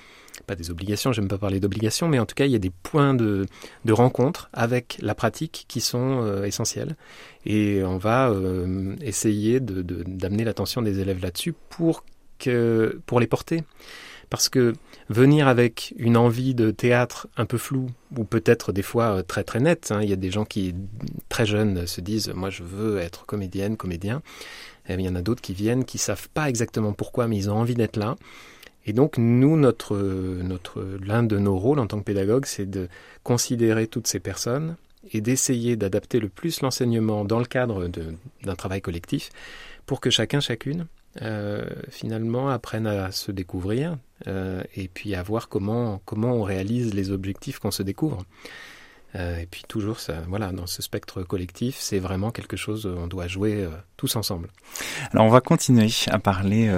pas 0.46 0.56
des 0.56 0.70
obligations, 0.70 1.12
j'aime 1.12 1.28
pas 1.28 1.38
parler 1.38 1.60
d'obligations, 1.60 2.08
mais 2.08 2.20
en 2.20 2.26
tout 2.26 2.36
cas, 2.36 2.46
il 2.46 2.52
y 2.52 2.56
a 2.56 2.60
des 2.60 2.70
points 2.70 3.14
de, 3.14 3.46
de 3.86 3.94
rencontre 3.94 4.50
avec 4.54 4.98
la 5.02 5.16
pratique 5.16 5.66
qui 5.68 5.82
sont 5.82 6.22
euh, 6.22 6.44
essentiels. 6.44 6.96
Et 7.46 7.84
on 7.84 7.98
va 7.98 8.30
euh, 8.30 8.96
essayer 9.02 9.60
d'amener 9.60 9.84
de, 9.84 10.04
d'amener 10.04 10.44
l'attention 10.44 10.82
des 10.82 11.00
élèves 11.00 11.22
là-dessus 11.22 11.54
pour, 11.70 12.04
pour 13.06 13.20
les 13.20 13.28
porter. 13.28 13.64
Parce 14.30 14.50
que 14.50 14.74
venir 15.08 15.48
avec 15.48 15.94
une 15.98 16.18
envie 16.18 16.54
de 16.54 16.70
théâtre 16.70 17.28
un 17.38 17.46
peu 17.46 17.58
floue, 17.58 17.88
ou 18.18 18.26
peut-être 18.26 18.74
des 18.74 18.82
fois 18.82 19.18
euh, 19.18 19.22
très 19.24 19.46
très 19.46 19.62
nette, 19.62 19.92
hein, 19.92 20.02
il 20.02 20.10
y 20.10 20.14
a 20.14 20.18
des 20.18 20.32
gens 20.32 20.44
qui, 20.44 20.76
très 21.30 21.46
jeunes, 21.46 21.88
se 21.88 22.02
disent 22.02 22.30
Moi 22.36 22.50
je 22.50 22.64
veux 22.64 22.98
être 22.98 23.26
comédienne, 23.26 23.78
comédien. 23.78 24.22
Et 24.90 24.94
il 24.94 25.02
y 25.02 25.10
en 25.10 25.16
a 25.16 25.22
d'autres 25.22 25.42
qui 25.42 25.54
viennent, 25.54 25.86
qui 25.86 25.98
savent 25.98 26.30
pas 26.30 26.50
exactement 26.50 26.94
pourquoi, 26.94 27.28
mais 27.28 27.38
ils 27.38 27.50
ont 27.50 27.56
envie 27.56 27.76
d'être 27.76 27.98
là. 27.98 28.16
Et 28.88 28.94
donc, 28.94 29.18
nous, 29.18 29.58
notre, 29.58 29.98
l'un 31.06 31.24
de 31.24 31.38
nos 31.38 31.58
rôles 31.58 31.80
en 31.80 31.88
tant 31.88 32.00
que 32.00 32.06
pédagogue, 32.06 32.46
c'est 32.46 32.66
de 32.66 32.88
considérer 33.24 33.86
toutes 33.88 34.08
ces 34.08 34.20
personnes 34.20 34.78
et 35.12 35.20
d'essayer 35.20 35.76
d'adapter 35.76 36.20
le 36.20 36.30
plus 36.30 36.62
l'enseignement 36.62 37.26
dans 37.26 37.40
le 37.40 37.46
cadre 37.46 37.88
d'un 38.44 38.56
travail 38.56 38.82
collectif 38.82 39.30
pour 39.86 40.00
que 40.00 40.10
chacun, 40.10 40.40
chacune, 40.40 40.88
euh, 41.22 41.66
finalement, 41.90 42.50
apprenne 42.50 42.88
à 42.88 43.12
se 43.12 43.32
découvrir 43.32 43.98
euh, 44.28 44.64
et 44.76 44.88
puis 44.88 45.16
à 45.16 45.24
voir 45.24 45.50
comment, 45.50 46.02
comment 46.06 46.34
on 46.34 46.44
réalise 46.44 46.94
les 46.94 47.12
objectifs 47.12 47.60
qu'on 47.60 47.72
se 47.72 47.84
découvre. 47.84 48.24
Euh, 49.18 49.40
et 49.40 49.46
puis 49.46 49.64
toujours, 49.68 50.00
ça, 50.00 50.16
voilà, 50.28 50.52
dans 50.52 50.68
ce 50.68 50.82
spectre 50.82 51.24
collectif, 51.24 51.78
c'est 51.80 52.00
vraiment 52.00 52.32
quelque 52.32 52.56
chose, 52.56 52.86
euh, 52.86 52.96
on 52.98 53.08
doit 53.08 53.28
jouer 53.28 53.64
euh, 53.64 53.70
tous 53.96 54.16
ensemble. 54.16 54.50
Alors 55.12 55.26
on 55.26 55.30
va 55.30 55.42
continuer 55.42 55.90
à 56.08 56.20
parler 56.20 56.72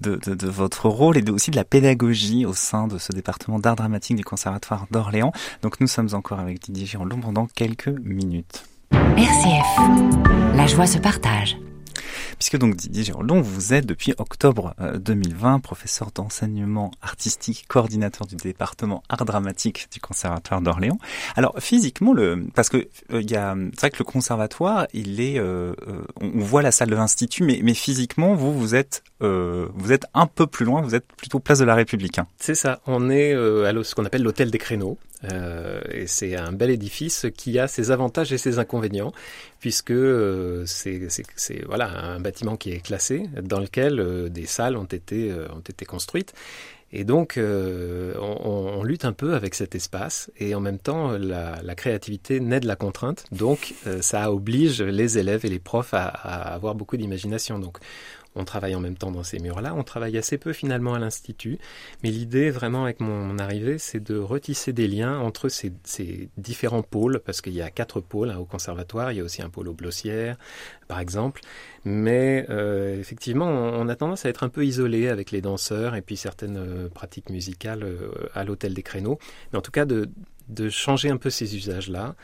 de, 0.00 0.16
de, 0.16 0.34
de, 0.34 0.48
votre 0.48 0.88
rôle 0.88 1.16
et 1.16 1.22
de, 1.22 1.30
aussi 1.30 1.50
de 1.50 1.56
la 1.56 1.64
pédagogie 1.64 2.46
au 2.46 2.54
sein 2.54 2.88
de 2.88 2.98
ce 2.98 3.12
département 3.12 3.58
d'art 3.58 3.76
dramatique 3.76 4.16
du 4.16 4.24
Conservatoire 4.24 4.86
d'Orléans. 4.90 5.32
Donc 5.62 5.80
nous 5.80 5.86
sommes 5.86 6.08
encore 6.12 6.40
avec 6.40 6.60
Didier 6.60 6.86
Girondon 6.86 7.20
pendant 7.20 7.46
quelques 7.46 7.88
minutes. 7.88 8.64
RCF, 8.92 10.56
la 10.56 10.66
joie 10.66 10.86
se 10.86 10.98
partage 10.98 11.56
puisque 12.44 12.58
donc 12.58 12.76
Didier 12.76 13.04
Girondon, 13.04 13.40
vous 13.40 13.72
êtes 13.72 13.86
depuis 13.86 14.12
octobre 14.18 14.74
2020 14.96 15.54
euh, 15.54 15.58
professeur 15.60 16.10
d'enseignement 16.14 16.90
artistique, 17.00 17.64
coordinateur 17.68 18.26
du 18.26 18.36
département 18.36 19.02
art 19.08 19.24
dramatique 19.24 19.88
du 19.90 19.98
Conservatoire 19.98 20.60
d'Orléans. 20.60 20.98
Alors 21.36 21.54
physiquement, 21.58 22.12
le, 22.12 22.44
parce 22.54 22.68
que 22.68 22.86
euh, 23.14 23.22
c'est 23.26 23.80
vrai 23.80 23.90
que 23.90 23.98
le 23.98 24.04
conservatoire, 24.04 24.86
il 24.92 25.22
est, 25.22 25.38
euh, 25.38 25.72
on 26.20 26.40
voit 26.40 26.60
la 26.60 26.70
salle 26.70 26.90
de 26.90 26.96
l'institut, 26.96 27.44
mais, 27.44 27.60
mais 27.62 27.72
physiquement, 27.72 28.34
vous 28.34 28.52
vous 28.52 28.74
êtes, 28.74 29.02
vous 29.20 29.92
êtes 29.92 30.04
un 30.12 30.26
peu 30.26 30.46
plus 30.46 30.66
loin, 30.66 30.82
vous 30.82 30.94
êtes 30.94 31.06
plutôt 31.16 31.38
place 31.38 31.60
de 31.60 31.64
la 31.64 31.74
République. 31.74 32.18
Hein. 32.18 32.26
C'est 32.36 32.54
ça. 32.54 32.80
On 32.86 33.08
est 33.08 33.32
à 33.32 33.72
ce 33.82 33.94
qu'on 33.94 34.04
appelle 34.04 34.22
l'hôtel 34.22 34.50
des 34.50 34.58
créneaux. 34.58 34.98
Euh, 35.32 35.80
et 35.90 36.06
c'est 36.06 36.36
un 36.36 36.52
bel 36.52 36.70
édifice 36.70 37.26
qui 37.36 37.58
a 37.58 37.68
ses 37.68 37.90
avantages 37.90 38.32
et 38.32 38.38
ses 38.38 38.58
inconvénients, 38.58 39.12
puisque 39.60 39.90
euh, 39.90 40.64
c'est 40.66 41.64
voilà 41.66 41.88
un 41.88 42.20
bâtiment 42.20 42.56
qui 42.56 42.72
est 42.72 42.80
classé, 42.80 43.28
dans 43.42 43.60
lequel 43.60 44.00
euh, 44.00 44.28
des 44.28 44.46
salles 44.46 44.76
ont 44.76 44.84
été, 44.84 45.32
ont 45.32 45.60
été 45.60 45.84
construites. 45.84 46.32
Et 46.96 47.02
donc, 47.02 47.40
on, 47.40 48.84
lutte 48.84 49.04
un 49.04 49.12
peu 49.12 49.34
avec 49.34 49.56
cet 49.56 49.74
espace, 49.74 50.30
et 50.38 50.54
en 50.54 50.60
même 50.60 50.78
temps, 50.78 51.10
la, 51.18 51.60
la 51.60 51.74
créativité 51.74 52.38
naît 52.38 52.60
de 52.60 52.68
la 52.68 52.76
contrainte. 52.76 53.24
Donc, 53.32 53.74
ça 54.00 54.30
oblige 54.30 54.80
les 54.80 55.18
élèves 55.18 55.44
et 55.44 55.48
les 55.48 55.58
profs 55.58 55.92
à, 55.92 56.04
à 56.04 56.54
avoir 56.54 56.76
beaucoup 56.76 56.96
d'imagination. 56.96 57.58
Donc, 57.58 57.78
on 58.36 58.44
travaille 58.44 58.74
en 58.74 58.80
même 58.80 58.96
temps 58.96 59.10
dans 59.10 59.22
ces 59.22 59.38
murs-là. 59.38 59.74
On 59.74 59.84
travaille 59.84 60.18
assez 60.18 60.38
peu 60.38 60.52
finalement 60.52 60.94
à 60.94 60.98
l'Institut. 60.98 61.58
Mais 62.02 62.10
l'idée 62.10 62.50
vraiment 62.50 62.84
avec 62.84 63.00
mon, 63.00 63.38
arrivée, 63.38 63.78
c'est 63.78 64.00
de 64.00 64.16
retisser 64.16 64.72
des 64.72 64.88
liens 64.88 65.18
entre 65.18 65.48
ces, 65.48 65.72
différents 66.36 66.82
pôles, 66.82 67.20
parce 67.24 67.40
qu'il 67.40 67.54
y 67.54 67.62
a 67.62 67.70
quatre 67.70 68.00
pôles 68.00 68.30
hein, 68.30 68.38
au 68.38 68.44
conservatoire. 68.44 69.12
Il 69.12 69.18
y 69.18 69.20
a 69.20 69.24
aussi 69.24 69.42
un 69.42 69.50
pôle 69.50 69.68
au 69.68 69.74
Blossière, 69.74 70.36
par 70.88 71.00
exemple. 71.00 71.40
Mais 71.84 72.46
euh, 72.50 72.98
effectivement, 72.98 73.46
on, 73.46 73.88
a 73.88 73.96
tendance 73.96 74.24
à 74.26 74.28
être 74.28 74.42
un 74.42 74.48
peu 74.48 74.64
isolé 74.64 75.08
avec 75.08 75.30
les 75.30 75.40
danseurs 75.40 75.94
et 75.94 76.02
puis 76.02 76.16
certaines 76.16 76.56
euh, 76.56 76.88
pratiques 76.88 77.30
musicales 77.30 77.82
euh, 77.82 78.10
à 78.34 78.44
l'hôtel 78.44 78.74
des 78.74 78.82
créneaux. 78.82 79.18
Mais 79.52 79.58
en 79.58 79.62
tout 79.62 79.70
cas, 79.70 79.84
de, 79.84 80.08
de 80.48 80.68
changer 80.68 81.10
un 81.10 81.16
peu 81.18 81.30
ces 81.30 81.56
usages-là 81.56 82.14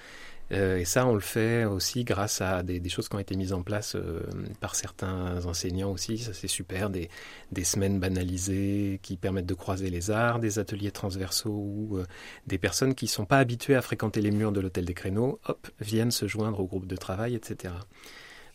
Euh, 0.53 0.79
et 0.79 0.85
ça, 0.85 1.07
on 1.07 1.15
le 1.15 1.21
fait 1.21 1.65
aussi 1.65 2.05
grâce 2.05 2.41
à 2.41 2.63
des, 2.63 2.89
choses 2.89 3.09
qui 3.09 3.15
ont 3.15 3.21
été 3.21 3.37
mises 3.37 3.53
en 3.53 3.63
place 3.63 3.95
euh, 3.95 4.23
par 4.61 4.75
certains 4.75 5.45
enseignants 5.47 5.93
aussi. 5.93 6.19
Ça, 6.19 6.33
c'est 6.33 6.49
super. 6.49 6.91
Des, 6.91 7.09
des, 7.53 7.65
semaines 7.65 8.01
banalisées 8.01 8.99
qui 9.03 9.17
permettent 9.17 9.47
de 9.47 9.55
croiser 9.55 9.91
les 9.91 10.11
arts, 10.11 10.41
des 10.41 10.59
ateliers 10.59 10.91
transversaux 10.91 11.51
où 11.51 11.99
euh, 11.99 12.05
des 12.47 12.59
personnes 12.59 12.95
qui 12.95 13.05
ne 13.05 13.11
sont 13.11 13.27
pas 13.27 13.39
habituées 13.39 13.77
à 13.77 13.83
fréquenter 13.83 14.21
les 14.21 14.31
murs 14.31 14.53
de 14.53 14.61
l'hôtel 14.61 14.85
des 14.85 14.95
créneaux, 14.95 15.39
hop, 15.47 15.69
viennent 15.81 16.11
se 16.11 16.27
joindre 16.27 16.61
au 16.61 16.67
groupe 16.67 16.87
de 16.87 16.97
travail, 16.97 17.35
etc. 17.35 17.75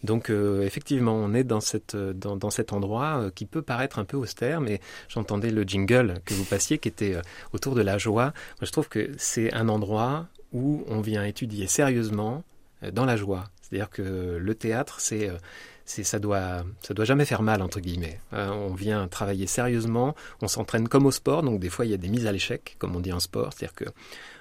Donc 0.03 0.29
effectivement, 0.29 1.15
on 1.15 1.33
est 1.33 1.43
dans, 1.43 1.61
cette, 1.61 1.95
dans, 1.95 2.35
dans 2.35 2.51
cet 2.51 2.73
endroit 2.73 3.31
qui 3.33 3.45
peut 3.45 3.63
paraître 3.63 3.97
un 3.97 4.05
peu 4.05 4.17
austère, 4.17 4.61
mais 4.61 4.79
j'entendais 5.07 5.49
le 5.49 5.63
jingle 5.63 6.19
que 6.25 6.35
vous 6.35 6.43
passiez 6.43 6.77
qui 6.77 6.89
était 6.89 7.17
autour 7.53 7.73
de 7.73 7.81
la 7.81 7.97
joie. 7.97 8.25
Moi, 8.25 8.65
je 8.67 8.71
trouve 8.71 8.87
que 8.87 9.09
c'est 9.17 9.51
un 9.53 9.67
endroit 9.67 10.27
où 10.55 10.85
on 10.88 11.01
vient 11.01 11.25
étudier 11.25 11.67
sérieusement 11.67 12.43
euh, 12.81 12.91
dans 12.91 13.05
la 13.05 13.17
joie. 13.17 13.43
C'est-à-dire 13.62 13.89
que 13.89 14.38
le 14.39 14.55
théâtre, 14.55 15.01
c'est 15.01 15.29
euh, 15.29 15.38
ça 15.85 16.17
doit 16.17 16.63
ça 16.81 16.93
doit 16.93 17.05
jamais 17.05 17.25
faire 17.25 17.41
mal 17.41 17.62
entre 17.62 17.81
guillemets. 17.81 18.19
Euh, 18.33 18.50
on 18.50 18.74
vient 18.74 19.07
travailler 19.07 19.47
sérieusement, 19.47 20.15
on 20.41 20.47
s'entraîne 20.47 20.88
comme 20.88 21.05
au 21.05 21.12
sport, 21.12 21.43
donc 21.43 21.59
des 21.59 21.69
fois 21.69 21.85
il 21.85 21.91
y 21.91 21.93
a 21.93 21.97
des 21.97 22.09
mises 22.09 22.25
à 22.25 22.31
l'échec, 22.31 22.77
comme 22.79 22.95
on 22.95 23.01
dit 23.01 23.12
en 23.12 23.19
sport, 23.19 23.51
c'est-à-dire 23.53 23.75
que 23.75 23.85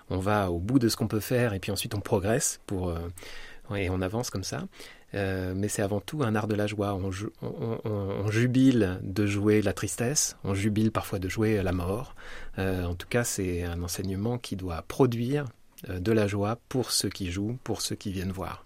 on 0.08 0.18
va 0.18 0.50
au 0.50 0.58
bout 0.58 0.78
de 0.78 0.88
ce 0.88 0.96
qu'on 0.96 1.08
peut 1.08 1.20
faire 1.20 1.52
et 1.52 1.58
puis 1.58 1.72
ensuite 1.72 1.94
on 1.94 2.00
progresse 2.00 2.60
pour 2.66 2.94
et 3.74 3.88
on 3.88 4.02
avance 4.02 4.28
comme 4.28 4.44
ça. 4.44 4.64
mais 5.14 5.68
c'est 5.68 5.80
avant 5.80 6.00
tout 6.00 6.22
un 6.22 6.34
art 6.34 6.46
de 6.46 6.54
la 6.54 6.66
joie. 6.66 6.94
On, 6.94 7.10
on, 7.42 8.30
jubile 8.30 9.00
de 9.02 9.24
jouer 9.24 9.62
la 9.62 9.72
tristesse, 9.72 10.36
on 10.44 10.52
jubile 10.52 10.92
parfois 10.92 11.18
de 11.18 11.30
jouer 11.30 11.62
la 11.62 11.72
mort. 11.72 12.14
en 12.58 12.94
tout 12.94 13.08
cas, 13.08 13.24
c'est 13.24 13.62
un 13.64 13.82
enseignement 13.82 14.36
qui 14.36 14.56
doit 14.56 14.82
produire 14.82 15.46
de 15.88 16.12
la 16.12 16.26
joie 16.26 16.58
pour 16.68 16.90
ceux 16.90 17.08
qui 17.08 17.30
jouent, 17.30 17.58
pour 17.64 17.80
ceux 17.82 17.96
qui 17.96 18.12
viennent 18.12 18.32
voir. 18.32 18.64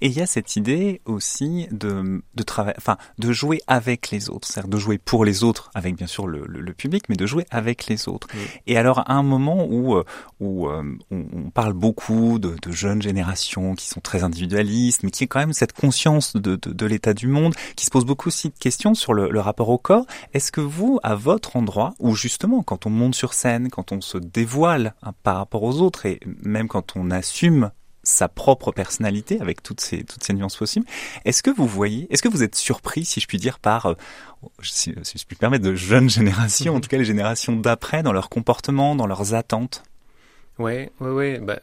Et 0.00 0.06
il 0.06 0.12
y 0.12 0.20
a 0.20 0.26
cette 0.26 0.56
idée 0.56 1.00
aussi 1.04 1.66
de, 1.70 2.22
de 2.34 2.42
travailler, 2.42 2.76
enfin, 2.78 2.96
de 3.18 3.32
jouer 3.32 3.60
avec 3.66 4.10
les 4.10 4.30
autres, 4.30 4.48
c'est-à-dire 4.48 4.70
de 4.70 4.78
jouer 4.78 4.98
pour 4.98 5.24
les 5.24 5.44
autres, 5.44 5.70
avec 5.74 5.96
bien 5.96 6.06
sûr 6.06 6.26
le, 6.26 6.44
le, 6.46 6.72
public, 6.72 7.04
mais 7.08 7.16
de 7.16 7.26
jouer 7.26 7.44
avec 7.50 7.86
les 7.86 8.08
autres. 8.08 8.28
Et 8.66 8.76
alors, 8.76 9.00
à 9.00 9.14
un 9.14 9.22
moment 9.22 9.66
où, 9.68 9.96
euh, 9.96 10.04
où 10.40 10.68
euh, 10.68 10.96
on, 11.10 11.50
parle 11.50 11.72
beaucoup 11.72 12.38
de, 12.38 12.54
de, 12.62 12.72
jeunes 12.72 13.02
générations 13.02 13.74
qui 13.74 13.88
sont 13.88 14.00
très 14.00 14.22
individualistes, 14.22 15.02
mais 15.02 15.10
qui 15.10 15.24
est 15.24 15.26
quand 15.26 15.40
même 15.40 15.52
cette 15.52 15.72
conscience 15.72 16.34
de, 16.34 16.56
de, 16.56 16.72
de 16.72 16.86
l'état 16.86 17.14
du 17.14 17.26
monde, 17.26 17.54
qui 17.74 17.84
se 17.84 17.90
pose 17.90 18.04
beaucoup 18.04 18.28
aussi 18.28 18.48
de 18.50 18.58
questions 18.58 18.94
sur 18.94 19.14
le, 19.14 19.30
le 19.30 19.40
rapport 19.40 19.70
au 19.70 19.78
corps. 19.78 20.06
Est-ce 20.34 20.52
que 20.52 20.60
vous, 20.60 21.00
à 21.02 21.14
votre 21.14 21.56
endroit, 21.56 21.94
ou 21.98 22.14
justement, 22.14 22.62
quand 22.62 22.86
on 22.86 22.90
monte 22.90 23.14
sur 23.14 23.34
scène, 23.34 23.70
quand 23.70 23.92
on 23.92 24.00
se 24.00 24.18
dévoile 24.18 24.94
hein, 25.02 25.12
par 25.22 25.36
rapport 25.36 25.62
aux 25.62 25.80
autres, 25.80 26.06
et 26.06 26.20
même 26.44 26.68
quand 26.68 26.94
on 26.96 27.10
assume 27.10 27.70
sa 28.08 28.28
propre 28.28 28.72
personnalité 28.72 29.40
avec 29.40 29.62
toutes 29.62 29.80
ces 29.80 30.02
toutes 30.04 30.24
ces 30.24 30.32
nuances 30.32 30.56
possibles. 30.56 30.86
Est-ce 31.24 31.42
que 31.42 31.50
vous 31.50 31.66
voyez, 31.66 32.06
est-ce 32.10 32.22
que 32.22 32.28
vous 32.28 32.42
êtes 32.42 32.54
surpris, 32.54 33.04
si 33.04 33.20
je 33.20 33.26
puis 33.26 33.38
dire, 33.38 33.58
par, 33.58 33.86
euh, 33.86 33.94
si, 34.62 34.92
je 34.92 35.24
puis 35.24 35.36
me 35.36 35.38
permettre, 35.38 35.64
de 35.64 35.74
jeunes 35.74 36.08
générations, 36.08 36.74
en 36.74 36.80
tout 36.80 36.88
cas 36.88 36.96
les 36.96 37.04
générations 37.04 37.54
d'après, 37.54 38.02
dans 38.02 38.12
leur 38.12 38.28
comportement, 38.30 38.96
dans 38.96 39.06
leurs 39.06 39.34
attentes? 39.34 39.82
Ouais, 40.58 40.90
ouais, 41.00 41.10
ouais. 41.10 41.38
Bah, 41.38 41.60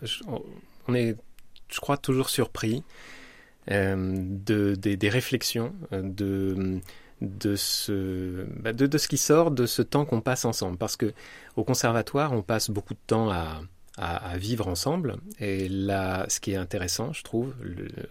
on 0.88 0.94
est, 0.94 1.18
je 1.70 1.80
crois, 1.80 1.98
toujours 1.98 2.30
surpris 2.30 2.84
euh, 3.72 4.16
de, 4.16 4.76
des 4.76 5.10
réflexions, 5.10 5.74
euh, 5.92 6.02
de 6.04 6.80
de 7.22 7.56
ce, 7.56 8.46
bah, 8.60 8.74
de, 8.74 8.88
de, 8.88 8.98
ce 8.98 9.08
qui 9.08 9.18
sort 9.18 9.50
de 9.50 9.66
ce 9.66 9.82
temps 9.82 10.06
qu'on 10.06 10.22
passe 10.22 10.46
ensemble. 10.46 10.78
Parce 10.78 10.98
que 10.98 11.14
au 11.56 11.64
conservatoire, 11.64 12.34
on 12.34 12.42
passe 12.42 12.70
beaucoup 12.70 12.94
de 12.94 13.00
temps 13.08 13.32
à, 13.32 13.62
à, 13.98 14.38
vivre 14.38 14.68
ensemble. 14.68 15.18
Et 15.40 15.70
là, 15.70 16.26
ce 16.28 16.40
qui 16.40 16.52
est 16.52 16.58
intéressant, 16.58 17.14
je 17.14 17.24
trouve, 17.24 17.54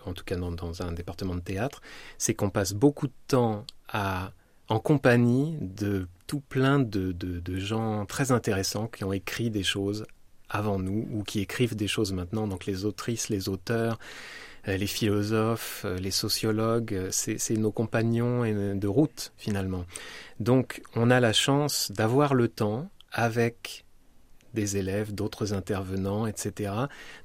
en 0.06 0.12
tout 0.12 0.24
cas 0.24 0.36
dans, 0.36 0.82
un 0.82 0.92
département 0.92 1.34
de 1.34 1.40
théâtre, 1.40 1.82
c'est 2.18 2.34
qu'on 2.34 2.50
passe 2.50 2.72
beaucoup 2.72 3.06
de 3.06 3.12
temps 3.28 3.64
à, 3.88 4.32
en 4.68 4.78
compagnie 4.78 5.58
de 5.60 6.08
tout 6.26 6.40
plein 6.40 6.78
de, 6.78 7.12
de, 7.12 7.58
gens 7.58 8.06
très 8.06 8.32
intéressants 8.32 8.86
qui 8.86 9.04
ont 9.04 9.12
écrit 9.12 9.50
des 9.50 9.62
choses 9.62 10.06
avant 10.48 10.78
nous 10.78 11.06
ou 11.12 11.22
qui 11.22 11.40
écrivent 11.40 11.76
des 11.76 11.88
choses 11.88 12.12
maintenant. 12.12 12.46
Donc 12.46 12.64
les 12.64 12.84
autrices, 12.84 13.28
les 13.28 13.48
auteurs, 13.48 13.98
euh, 14.68 14.76
les 14.76 14.86
philosophes, 14.86 15.82
euh, 15.84 15.98
les 15.98 16.10
sociologues, 16.10 17.08
c'est 17.10 17.56
nos 17.56 17.72
compagnons 17.72 18.44
de 18.74 18.86
route 18.86 19.32
finalement. 19.36 19.84
Donc 20.40 20.82
on 20.94 21.10
a 21.10 21.20
la 21.20 21.32
chance 21.32 21.92
d'avoir 21.92 22.34
le 22.34 22.48
temps 22.48 22.88
avec 23.12 23.83
des 24.54 24.76
élèves, 24.76 25.14
d'autres 25.14 25.52
intervenants, 25.52 26.26
etc., 26.26 26.73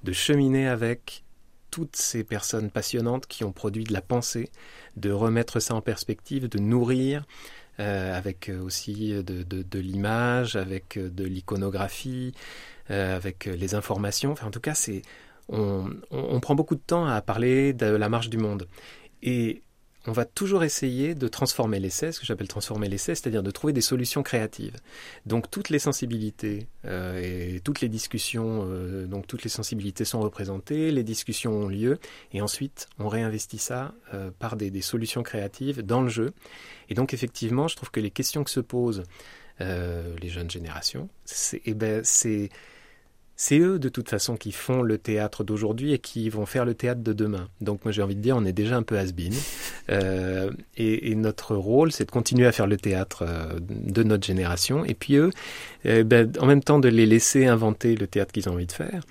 de 0.04 0.12
cheminer 0.12 0.68
avec 0.68 1.24
toutes 1.72 1.96
ces 1.96 2.24
personnes 2.24 2.72
passionnantes 2.72 3.28
qui 3.28 3.44
ont 3.44 3.52
produit 3.52 3.84
de 3.84 3.94
la 3.94 4.02
pensée, 4.02 4.50
de 4.98 5.12
remettre 5.12 5.60
ça 5.60 5.76
en 5.76 5.82
perspective, 5.82 6.50
de 6.50 6.60
nourrir 6.60 7.26
euh, 7.80 8.18
avec 8.18 8.52
aussi 8.62 9.14
de, 9.24 9.80
l'image, 9.80 10.56
avec 10.56 10.98
de 10.98 11.24
l'iconographie, 11.24 12.34
euh, 12.90 13.16
avec 13.16 13.46
les 13.46 13.76
informations. 13.76 14.36
En 14.44 14.52
tout 14.52 14.60
cas, 14.60 14.74
c'est 14.74 15.04
on, 15.48 15.90
on, 16.12 16.40
prend 16.40 16.56
beaucoup 16.56 16.76
de 16.76 16.82
temps 16.82 17.06
à 17.06 17.22
parler 17.22 17.74
de 17.74 17.86
la 17.86 18.10
marche 18.10 18.30
du 18.30 18.38
monde. 18.38 18.68
Et 19.24 19.64
on 20.08 20.12
va 20.14 20.26
toujours 20.26 20.64
essayer 20.64 21.14
de 21.14 21.28
transformer 21.28 21.80
l'essai, 21.80 22.12
ce 22.12 22.20
que 22.20 22.26
j'appelle 22.26 22.48
transformer 22.48 22.88
l'essai, 22.88 23.16
c'est-à-dire 23.16 23.44
de 23.44 23.52
trouver 23.52 23.74
des 23.74 23.82
solutions 23.82 24.24
créatives. 24.24 24.78
Donc 25.26 25.52
toutes 25.52 25.70
les 25.70 25.80
sensibilités 25.80 26.68
euh, 26.86 27.56
et 27.56 27.60
toutes 27.60 27.82
les 27.82 27.90
discussions, 27.90 28.66
euh, 28.66 29.06
donc 29.06 29.28
toutes 29.28 29.44
les 29.44 29.50
sensibilités 29.50 30.06
sont 30.06 30.22
représentées, 30.22 30.92
les 30.92 31.04
discussions 31.04 31.52
ont 31.52 31.68
lieu, 31.68 32.00
et 32.32 32.42
ensuite 32.42 32.88
on 32.98 33.10
réinvestit 33.10 33.58
ça 33.58 33.94
euh, 34.14 34.32
par 34.40 34.56
des, 34.56 34.80
solutions 34.82 35.24
créatives 35.24 35.82
dans 35.82 36.02
le 36.02 36.10
jeu. 36.10 36.32
Et 36.90 36.94
donc 36.94 37.14
effectivement, 37.14 37.68
je 37.68 37.76
trouve 37.76 37.92
que 37.92 38.00
les 38.00 38.12
questions 38.12 38.44
que 38.44 38.52
se 38.52 38.62
posent 38.62 39.04
les 39.60 40.30
jeunes 40.30 40.50
générations, 40.50 41.10
eh 41.66 41.74
ben, 41.74 42.00
c'est 42.06 42.50
eux 43.52 43.80
de 43.80 43.90
toute 43.90 44.10
façon 44.10 44.36
qui 44.36 44.52
font 44.52 44.82
le 44.82 44.98
théâtre 44.98 45.44
d'aujourd'hui 45.44 45.94
et 45.94 46.00
qui 46.00 46.30
vont 46.30 46.46
faire 46.46 46.66
le 46.66 46.74
théâtre 46.74 47.02
de 47.02 47.14
demain. 47.14 47.48
Donc 47.62 47.86
moi 47.86 47.92
j'ai 47.92 48.02
envie 48.02 48.16
de 48.16 48.22
dire 48.22 48.36
on 48.36 48.46
est 48.46 48.54
déjà 48.54 48.76
un 48.76 48.84
peu 48.84 48.98
has-been 48.98 49.34
euh, 49.90 50.52
et, 50.78 51.16
notre 51.16 51.56
rôle 51.56 51.92
c'est 51.92 52.06
de 52.06 52.12
continuer 52.12 52.46
à 52.46 52.52
faire 52.52 52.68
le 52.68 52.78
théâtre 52.78 53.26
euh, 53.28 53.60
de 53.60 54.04
notre 54.04 54.26
génération 54.26 54.86
et 54.86 54.94
puis 54.94 55.16
eux 55.16 55.32
eh 55.86 56.04
ben, 56.04 56.32
en 56.40 56.46
même 56.46 56.64
temps 56.64 56.80
de 56.80 56.90
les 56.90 57.06
laisser 57.06 57.46
inventer 57.46 57.96
le 57.96 58.08
théâtre 58.08 58.32
qu'ils 58.32 58.48
ont 58.50 58.54
envie 58.54 58.68
de 58.68 58.72
faire 58.72 59.04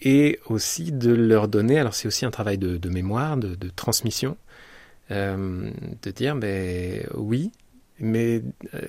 et 0.00 0.38
aussi 0.46 0.92
de 0.92 1.12
leur 1.12 1.48
donner 1.48 1.78
alors 1.78 1.94
c'est 1.94 2.08
aussi 2.08 2.24
un 2.26 2.30
travail 2.30 2.58
de, 2.58 2.88
mémoire 2.88 3.36
de, 3.36 3.56
transmission 3.76 4.36
euh, 5.10 5.70
de 6.02 6.10
dire 6.10 6.36
ben 6.36 7.06
oui 7.14 7.52
mais 8.00 8.42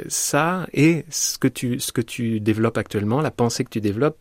ça 0.08 0.68
et 0.74 1.06
ce 1.10 1.38
que 1.38 1.48
tu 1.48 1.80
ce 1.80 1.92
que 1.92 2.02
tu 2.02 2.40
développes 2.40 2.78
actuellement 2.78 3.22
la 3.22 3.32
pensée 3.32 3.64
que 3.64 3.70
tu 3.70 3.82
développes 3.82 4.18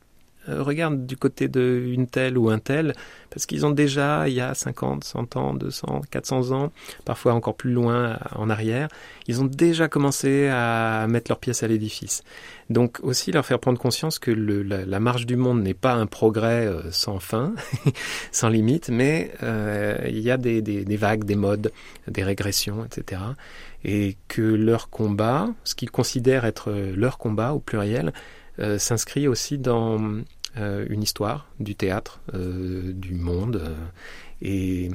euh, 0.49 0.63
regarde 0.63 1.07
du 1.07 1.17
côté 1.17 1.49
de 1.49 1.83
une 1.87 2.07
telle 2.07 2.39
ou 2.39 2.49
un 2.51 2.59
tel, 2.59 2.95
parce 3.31 3.47
qu'ils 3.47 3.67
ont 3.67 3.71
déjà, 3.71 4.29
il 4.29 4.35
y 4.35 4.41
a 4.41 4.55
50, 4.55 5.05
100 5.05 5.37
ans, 5.37 5.55
200, 5.55 6.03
400 6.11 6.53
ans, 6.53 6.73
parfois 7.05 7.35
encore 7.35 7.55
plus 7.55 7.73
loin 7.73 8.19
en 8.35 8.49
arrière, 8.51 8.89
ils 9.27 9.41
ont 9.41 9.45
déjà 9.45 9.89
commencé 9.89 10.49
à 10.49 11.07
mettre 11.09 11.31
leurs 11.31 11.39
pièces 11.39 11.63
à 11.63 11.69
l'édifice. 11.69 12.23
Donc 12.71 12.99
aussi 13.03 13.33
leur 13.33 13.47
faire 13.47 13.59
prendre 13.59 13.79
conscience 13.79 14.19
que 14.19 14.31
la, 14.31 15.01
marche 15.01 15.27
du 15.27 15.37
monde 15.37 15.63
n'est 15.63 15.75
pas 15.75 15.95
un 15.95 16.07
progrès 16.07 16.67
euh, 16.67 16.91
sans 16.91 17.19
fin, 17.19 17.55
sans 18.33 18.49
limite, 18.49 18.91
mais 18.91 19.33
euh, 19.43 19.97
il 20.07 20.21
y 20.21 20.31
a 20.31 20.37
des, 20.37 20.85
vagues, 20.97 21.25
des 21.25 21.37
modes, 21.37 21.73
des 22.07 22.23
régressions, 22.23 22.85
etc. 22.85 23.23
Et 23.85 24.17
que 24.29 24.43
leur 24.43 24.91
combat, 24.91 25.49
ce 25.65 25.75
qu'ils 25.75 25.91
considèrent 25.91 26.45
être 26.45 26.73
leur 26.73 27.19
combat 27.19 27.53
au 27.53 27.61
pluriel, 27.61 28.13
s'inscrit 28.79 29.29
aussi 29.29 29.57
dans 29.57 30.03
euh, 30.03 30.23
une 30.89 31.03
histoire 31.03 31.47
du 31.61 31.75
théâtre, 31.75 32.21
euh, 32.35 32.93
du 32.93 33.15
monde, 33.15 33.57
euh, 33.57 33.75
et, 34.43 34.91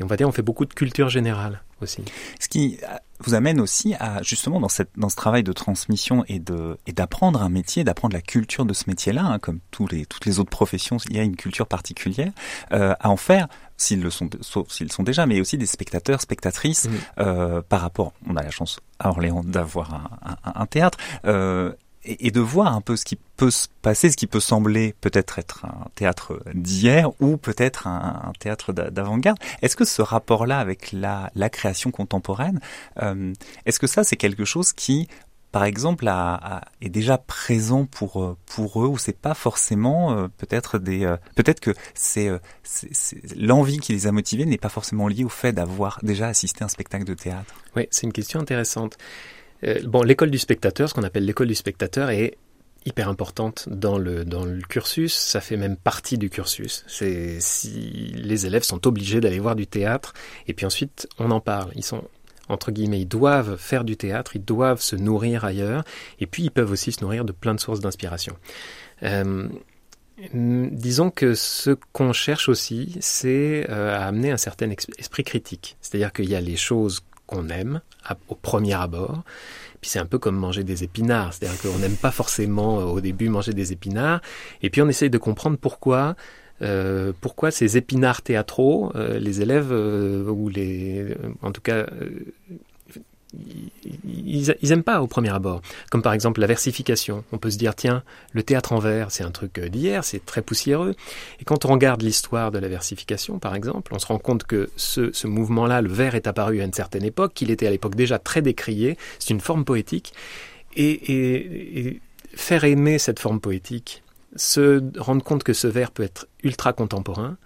on 0.00 0.06
va 0.06 0.16
dire 0.16 0.28
on 0.28 0.32
fait 0.32 0.42
beaucoup 0.42 0.64
de 0.64 0.74
culture 0.74 1.08
générale 1.08 1.62
aussi. 1.80 2.02
Ce 2.40 2.48
qui 2.48 2.80
vous 3.20 3.34
amène 3.34 3.60
aussi 3.60 3.94
à 4.00 4.20
justement 4.22 4.58
dans, 4.58 4.68
cette, 4.68 4.90
dans 4.96 5.08
ce 5.08 5.14
travail 5.14 5.44
de 5.44 5.52
transmission 5.52 6.24
et 6.26 6.40
de 6.40 6.76
et 6.88 6.92
d'apprendre 6.92 7.40
un 7.40 7.48
métier, 7.48 7.84
d'apprendre 7.84 8.14
la 8.14 8.20
culture 8.20 8.64
de 8.64 8.74
ce 8.74 8.84
métier-là, 8.88 9.24
hein, 9.24 9.38
comme 9.38 9.60
tous 9.70 9.86
les 9.86 10.04
toutes 10.04 10.26
les 10.26 10.40
autres 10.40 10.50
professions, 10.50 10.96
il 11.08 11.16
y 11.16 11.20
a 11.20 11.22
une 11.22 11.36
culture 11.36 11.68
particulière 11.68 12.32
à 12.70 13.08
en 13.08 13.16
faire 13.16 13.46
s'ils 13.76 14.02
le 14.02 14.10
sont, 14.10 14.28
sauf 14.40 14.68
s'ils 14.72 14.90
sont 14.90 15.04
déjà, 15.04 15.24
mais 15.26 15.40
aussi 15.40 15.56
des 15.56 15.66
spectateurs, 15.66 16.20
spectatrices 16.20 16.88
par 17.16 17.80
rapport. 17.80 18.12
On 18.28 18.34
a 18.34 18.42
la 18.42 18.50
chance 18.50 18.80
à 18.98 19.10
Orléans 19.10 19.44
d'avoir 19.44 19.94
un, 19.94 20.36
un, 20.44 20.52
un, 20.62 20.66
théâtre 20.66 20.98
et, 22.04 22.30
de 22.30 22.40
voir 22.40 22.74
un 22.74 22.80
peu 22.80 22.96
ce 22.96 23.04
qui 23.04 23.16
peut 23.36 23.50
se 23.50 23.68
passer, 23.82 24.10
ce 24.10 24.16
qui 24.16 24.26
peut 24.26 24.40
sembler 24.40 24.94
peut-être 25.00 25.38
être 25.38 25.64
un 25.64 25.86
théâtre 25.94 26.42
d'hier 26.54 27.10
ou 27.20 27.36
peut-être 27.36 27.86
un, 27.86 28.32
théâtre 28.38 28.72
d'avant-garde. 28.72 29.38
Est-ce 29.62 29.76
que 29.76 29.84
ce 29.84 30.02
rapport-là 30.02 30.58
avec 30.58 30.92
la, 30.92 31.30
la 31.34 31.50
création 31.50 31.90
contemporaine, 31.90 32.60
euh, 33.02 33.32
est-ce 33.66 33.78
que 33.78 33.86
ça 33.86 34.04
c'est 34.04 34.16
quelque 34.16 34.44
chose 34.44 34.72
qui 34.72 35.08
par 35.52 35.64
exemple, 35.64 36.10
est 36.80 36.88
déjà 36.88 37.18
présent 37.18 37.84
pour 37.84 38.22
euh, 38.22 38.36
pour 38.46 38.82
eux 38.82 38.88
ou 38.88 38.96
c'est 38.96 39.16
pas 39.16 39.34
forcément 39.34 40.16
euh, 40.16 40.28
peut-être 40.38 40.78
des 40.78 41.04
euh, 41.04 41.18
peut-être 41.36 41.60
que 41.60 41.72
c'est 41.92 42.30
l'envie 43.36 43.78
qui 43.78 43.92
les 43.92 44.06
a 44.06 44.12
motivés 44.12 44.46
n'est 44.46 44.56
pas 44.56 44.70
forcément 44.70 45.08
liée 45.08 45.24
au 45.24 45.28
fait 45.28 45.52
d'avoir 45.52 45.98
déjà 46.02 46.28
assisté 46.28 46.62
à 46.62 46.64
un 46.64 46.68
spectacle 46.68 47.04
de 47.04 47.12
théâtre? 47.12 47.54
Oui, 47.76 47.86
c'est 47.90 48.06
une 48.06 48.14
question 48.14 48.40
intéressante. 48.40 48.96
Bon, 49.84 50.02
l'école 50.02 50.30
du 50.30 50.38
spectateur, 50.38 50.88
ce 50.88 50.94
qu'on 50.94 51.02
appelle 51.02 51.24
l'école 51.24 51.48
du 51.48 51.54
spectateur, 51.54 52.10
est 52.10 52.36
hyper 52.84 53.08
importante 53.08 53.68
dans 53.70 53.98
le 53.98 54.24
dans 54.24 54.44
le 54.44 54.60
cursus. 54.60 55.14
Ça 55.14 55.40
fait 55.40 55.56
même 55.56 55.76
partie 55.76 56.18
du 56.18 56.30
cursus. 56.30 56.84
Les 57.00 58.46
élèves 58.46 58.62
sont 58.62 58.86
obligés 58.86 59.20
d'aller 59.20 59.38
voir 59.38 59.56
du 59.56 59.66
théâtre 59.66 60.14
et 60.46 60.54
puis 60.54 60.66
ensuite 60.66 61.08
on 61.18 61.30
en 61.30 61.40
parle. 61.40 61.70
Ils 61.76 61.84
sont 61.84 62.04
entre 62.48 62.72
guillemets, 62.72 63.00
ils 63.00 63.06
doivent 63.06 63.56
faire 63.56 63.84
du 63.84 63.96
théâtre, 63.96 64.36
ils 64.36 64.44
doivent 64.44 64.80
se 64.80 64.96
nourrir 64.96 65.44
ailleurs, 65.44 65.84
et 66.18 66.26
puis 66.26 66.42
ils 66.42 66.50
peuvent 66.50 66.70
aussi 66.70 66.92
se 66.92 67.00
nourrir 67.00 67.24
de 67.24 67.32
plein 67.32 67.54
de 67.54 67.60
sources 67.60 67.80
d'inspiration. 67.80 68.36
Euh, 69.04 69.48
disons 70.34 71.10
que 71.10 71.34
ce 71.34 71.70
qu'on 71.92 72.12
cherche 72.12 72.48
aussi, 72.48 72.96
c'est 73.00 73.66
euh, 73.70 73.96
à 73.96 74.06
amener 74.06 74.32
un 74.32 74.36
certain 74.36 74.70
esprit 74.98 75.24
critique. 75.24 75.76
C'est-à-dire 75.80 76.12
qu'il 76.12 76.28
y 76.28 76.34
a 76.34 76.40
les 76.40 76.56
choses 76.56 77.00
qu'on 77.32 77.48
aime 77.48 77.80
au 78.28 78.34
premier 78.34 78.74
abord, 78.74 79.22
puis 79.80 79.90
c'est 79.90 79.98
un 79.98 80.06
peu 80.06 80.18
comme 80.18 80.36
manger 80.36 80.64
des 80.64 80.84
épinards, 80.84 81.34
c'est-à-dire 81.34 81.60
qu'on 81.60 81.78
n'aime 81.78 81.96
pas 81.96 82.10
forcément 82.10 82.80
euh, 82.80 82.84
au 82.84 83.00
début 83.00 83.28
manger 83.28 83.52
des 83.52 83.72
épinards, 83.72 84.20
et 84.62 84.70
puis 84.70 84.82
on 84.82 84.88
essaye 84.88 85.10
de 85.10 85.18
comprendre 85.18 85.56
pourquoi 85.56 86.14
euh, 86.60 87.12
pourquoi 87.20 87.50
ces 87.50 87.76
épinards 87.76 88.22
théâtraux, 88.22 88.92
euh, 88.94 89.18
les 89.18 89.40
élèves, 89.40 89.72
ou 89.72 90.48
les, 90.48 91.16
en 91.42 91.50
tout 91.50 91.60
cas, 91.60 91.86
ils, 94.04 94.54
ils, 94.60 94.72
aiment 94.72 94.82
pas 94.82 95.02
au 95.02 95.06
premier 95.06 95.30
abord. 95.30 95.62
Comme 95.90 96.02
par 96.02 96.12
exemple 96.12 96.40
la 96.40 96.46
versification. 96.46 97.24
On 97.32 97.38
peut 97.38 97.50
se 97.50 97.58
dire, 97.58 97.74
tiens, 97.74 98.02
le 98.32 98.42
théâtre 98.42 98.72
en 98.72 98.78
vers, 98.78 99.10
c'est 99.10 99.24
un 99.24 99.30
truc 99.30 99.58
d'hier, 99.60 100.04
c'est 100.04 100.24
très 100.24 100.42
poussiéreux. 100.42 100.94
Et 101.40 101.44
quand 101.44 101.64
on 101.64 101.68
regarde 101.68 102.02
l'histoire 102.02 102.50
de 102.50 102.58
la 102.58 102.68
versification, 102.68 103.38
par 103.38 103.54
exemple, 103.54 103.94
on 103.94 103.98
se 103.98 104.06
rend 104.06 104.18
compte 104.18 104.44
que 104.44 104.70
ce, 104.76 105.26
mouvement-là, 105.26 105.80
le 105.82 105.88
vers 105.88 106.14
est 106.14 106.26
apparu 106.26 106.60
à 106.60 106.64
une 106.64 106.72
certaine 106.72 107.04
époque, 107.04 107.32
qu'il 107.34 107.50
était 107.50 107.66
à 107.66 107.70
l'époque 107.70 107.94
déjà 107.94 108.18
très 108.18 108.42
décrié. 108.42 108.96
C'est 109.18 109.30
une 109.30 109.40
forme 109.40 109.64
poétique. 109.64 110.12
Et, 110.74 110.90
et, 110.90 111.86
et 111.86 112.00
faire 112.34 112.64
aimer 112.64 112.98
cette 112.98 113.18
forme 113.18 113.40
poétique, 113.40 114.02
se 114.36 114.82
rendre 114.98 115.22
compte 115.22 115.42
que 115.42 115.52
ce 115.52 115.66
vers 115.66 115.90
peut 115.90 116.02
être 116.02 116.26
ultra 116.42 116.72
contemporain, 116.72 117.36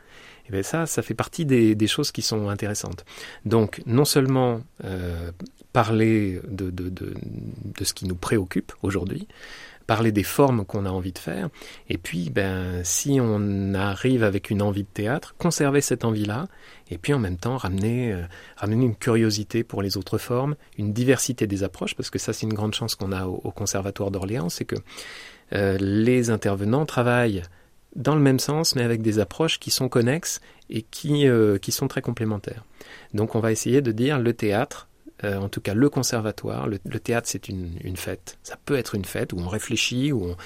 et 0.47 0.51
eh 0.51 0.53
bien 0.53 0.63
ça, 0.63 0.87
ça 0.87 1.03
fait 1.03 1.15
partie 1.15 1.45
des, 1.45 1.87
choses 1.89 2.13
qui 2.13 2.23
sont 2.23 2.49
intéressantes. 2.49 3.05
Donc, 3.45 3.83
non 3.85 4.05
seulement 4.05 4.61
euh, 4.85 5.33
parler 5.73 6.41
de, 6.49 6.71
de, 6.71 6.89
de, 6.89 7.15
de, 7.65 7.85
ce 7.85 7.93
qui 7.93 8.07
nous 8.07 8.15
préoccupe 8.15 8.73
aujourd'hui, 8.83 9.27
parler 9.89 10.13
des 10.13 10.23
formes 10.23 10.65
qu'on 10.65 10.87
a 10.87 10.91
envie 10.91 11.11
de 11.11 11.19
faire, 11.19 11.49
et 11.89 11.99
puis, 11.99 12.31
ben, 12.31 12.85
si 12.85 13.19
on 13.21 13.75
arrive 13.75 14.23
avec 14.23 14.51
une 14.51 14.63
envie 14.63 14.85
de 14.85 14.89
théâtre, 14.89 15.35
conserver 15.37 15.81
cette 15.81 16.05
envie-là, 16.05 16.47
et 16.93 16.99
puis 16.99 17.13
en 17.13 17.19
même 17.19 17.39
temps 17.39 17.57
ramener, 17.57 18.13
euh, 18.13 18.23
ramener 18.57 18.87
une 18.87 18.95
curiosité 18.95 19.65
pour 19.65 19.83
les 19.83 19.97
autres 19.97 20.19
formes, 20.19 20.55
une 20.79 20.93
diversité 20.93 21.49
des 21.49 21.65
approches, 21.65 21.97
parce 21.97 22.11
que 22.11 22.21
ça, 22.21 22.33
c'est 22.33 22.47
une 22.47 22.55
grande 22.55 22.75
chance 22.75 22.95
qu'on 22.95 23.11
a 23.11 23.27
au, 23.27 23.41
au 23.43 23.51
Conservatoire 23.51 24.13
d'Orléans, 24.13 24.49
c'est 24.49 24.65
que 24.65 24.77
euh, 25.53 25.77
les 25.81 26.31
intervenants 26.31 26.87
travaillent 26.87 27.43
dans 27.97 28.15
le 28.15 28.21
même 28.21 28.39
sens, 28.39 28.77
mais 28.77 28.83
avec 28.83 29.03
des 29.03 29.19
approches 29.19 29.59
qui 29.59 29.71
sont 29.71 29.89
connexes 29.89 30.41
et 30.71 30.83
qui, 30.83 31.27
euh, 31.27 31.59
qui 31.59 31.73
sont 31.73 31.89
très 31.89 32.03
complémentaires. 32.03 32.65
Donc 33.15 33.35
on 33.35 33.41
va 33.41 33.51
essayer 33.51 33.81
de 33.81 33.91
dire 33.91 34.19
le 34.19 34.35
théâtre, 34.35 34.89
euh, 35.25 35.37
en 35.39 35.49
tout 35.49 35.63
cas 35.63 35.75
le 35.75 35.89
conservatoire, 35.89 36.69
le, 36.69 36.79
théâtre 36.79 37.27
c'est 37.29 37.49
une, 37.49 37.79
une, 37.83 37.97
fête. 37.97 38.39
Ça 38.43 38.57
peut 38.65 38.77
être 38.77 38.95
une 38.95 39.07
fête 39.07 39.33
où 39.33 39.39
on 39.39 39.49
réfléchit, 39.49 40.13
où 40.13 40.27
on, 40.27 40.37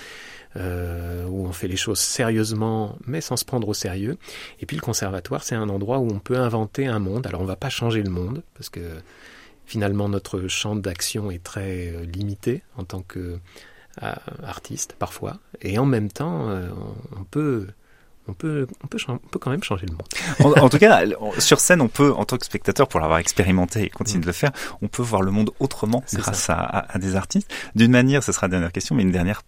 euh, 0.56 1.26
où 1.26 1.44
on 1.44 1.52
fait 1.52 1.68
les 1.68 1.76
choses 1.76 1.98
sérieusement, 1.98 2.96
mais 3.04 3.20
sans 3.20 3.36
se 3.36 3.44
prendre 3.44 3.68
au 3.68 3.74
sérieux. 3.74 4.16
Et 4.60 4.66
puis 4.66 4.76
le 4.76 4.82
conservatoire, 4.82 5.42
c'est 5.42 5.56
un 5.56 5.68
endroit 5.68 5.98
où 5.98 6.08
on 6.08 6.20
peut 6.20 6.38
inventer 6.38 6.86
un 6.86 7.00
monde. 7.00 7.26
Alors 7.26 7.40
on 7.40 7.44
ne 7.44 7.48
va 7.48 7.56
pas 7.56 7.70
changer 7.70 8.02
le 8.02 8.10
monde, 8.10 8.44
parce 8.54 8.68
que 8.68 8.80
finalement 9.66 10.08
notre 10.08 10.46
champ 10.46 10.76
d'action 10.76 11.32
est 11.32 11.42
très 11.42 11.92
limité 12.04 12.62
en 12.76 12.84
tant 12.84 13.02
que 13.02 13.38
artiste 14.42 14.94
parfois, 14.98 15.38
et 15.62 15.78
en 15.78 15.86
même 15.86 16.10
temps, 16.10 16.48
euh, 16.48 16.68
on 17.18 17.24
peut 17.24 17.66
on 18.28 18.32
peut, 18.32 18.66
on 18.84 18.86
peut, 18.86 18.98
on 19.08 19.16
peut 19.16 19.38
quand 19.38 19.50
même 19.50 19.62
changer 19.62 19.86
le 19.86 19.92
monde. 19.92 20.54
En, 20.62 20.68
tout 20.68 20.78
cas, 20.78 21.02
sur 21.38 21.58
scène, 21.58 21.80
on 21.80 21.88
peut, 21.88 22.12
en 22.12 22.24
tant 22.24 22.36
que 22.36 22.44
spectateur, 22.44 22.86
pour 22.86 23.00
l'avoir 23.00 23.18
expérimenté 23.18 23.84
et 23.84 23.90
continuer 23.90 24.20
de 24.20 24.26
le 24.26 24.32
faire, 24.32 24.52
on 24.82 24.88
peut 24.88 25.02
voir 25.02 25.22
le 25.22 25.32
monde 25.32 25.50
autrement 25.58 26.04
grâce 26.12 26.48
à, 26.48 26.54
à, 26.60 26.98
des 26.98 27.16
artistes. 27.16 27.52
D'une 27.74 27.90
manière, 27.90 28.22
ce 28.22 28.30
sera 28.30 28.46
la 28.46 28.52
dernière 28.52 28.72
question, 28.72 28.94
mais 28.94 29.02
une 29.02 29.10
dernière 29.10 29.42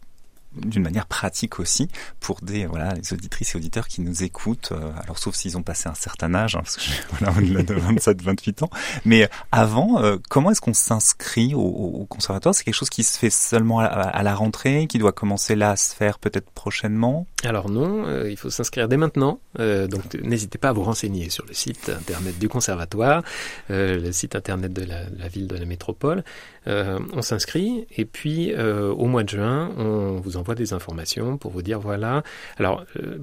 d'une 0.57 0.83
manière 0.83 1.07
pratique 1.07 1.59
aussi 1.59 1.89
pour 2.21 2.41
des 2.43 2.67
voilà 2.67 2.95
les 2.95 3.13
auditrices 3.13 3.55
et 3.55 3.59
auditeurs 3.59 3.89
qui 3.89 4.01
nous 4.03 4.23
écoutent 4.23 4.73
euh, 4.73 4.93
alors 5.03 5.19
sauf 5.19 5.35
s'ils 5.35 5.57
ont 5.57 5.63
passé 5.63 5.89
un 5.89 5.95
certain 5.95 6.35
âge 6.35 6.57
hein, 6.57 6.61
parce 6.63 6.77
que 6.77 6.83
voilà 7.19 7.37
au-delà 7.39 7.63
de 7.63 7.75
27 7.75 8.23
28 8.23 8.63
ans. 8.63 8.71
Mais 9.05 9.29
avant 9.51 10.03
euh, 10.03 10.17
comment 10.29 10.51
est-ce 10.51 10.61
qu'on 10.61 10.75
s'inscrit 10.75 11.55
au, 11.55 12.07
conservatoire? 12.09 12.55
C'est 12.55 12.65
quelque 12.65 12.75
chose 12.75 12.91
qui 12.91 13.03
se 13.03 13.19
fait 13.19 13.31
seulement 13.31 13.81
à, 13.81 14.23
la 14.23 14.35
rentrée 14.35 14.87
qui 14.87 14.99
doit 14.99 15.13
commencer 15.13 15.57
là 15.57 15.71
à 15.71 15.77
se 15.77 15.95
faire 15.95 16.19
peut-être 16.19 16.51
prochainement? 16.51 17.27
Alors 17.45 17.71
non 17.71 18.07
euh, 18.07 18.31
il 18.31 18.37
faut 18.37 18.51
s'inscrire 18.51 18.89
dès 18.89 18.97
maintenant. 18.97 19.41
Donc 19.59 20.15
n'hésitez 20.23 20.59
pas 20.59 20.71
à 20.71 20.73
vous 20.73 20.83
renseigner 20.83 21.31
sur 21.31 21.45
le 21.47 21.55
site 21.55 21.89
internet 21.89 22.39
du 22.39 22.49
conservatoire 22.49 23.23
le 23.69 24.13
site 24.13 24.37
internet 24.37 24.73
de 24.73 24.85
la, 24.85 25.09
la 25.17 25.29
ville 25.29 25.47
de 25.47 25.57
la 25.57 25.65
métropole. 25.65 26.25
On 26.67 27.23
s'inscrit 27.23 27.87
et 27.97 28.05
puis 28.05 28.55
au 28.55 29.07
mois 29.07 29.25
de 29.25 29.29
juin 29.31 29.71
on 29.77 30.21
vous 30.21 30.37
en 30.37 30.42
envoie 30.43 30.55
des 30.57 30.73
informations 30.73 31.39
pour 31.39 31.53
vous 31.53 31.63
dire 31.63 31.81
voilà. 31.81 32.23
Alors, 32.59 32.85
euh, 32.97 33.19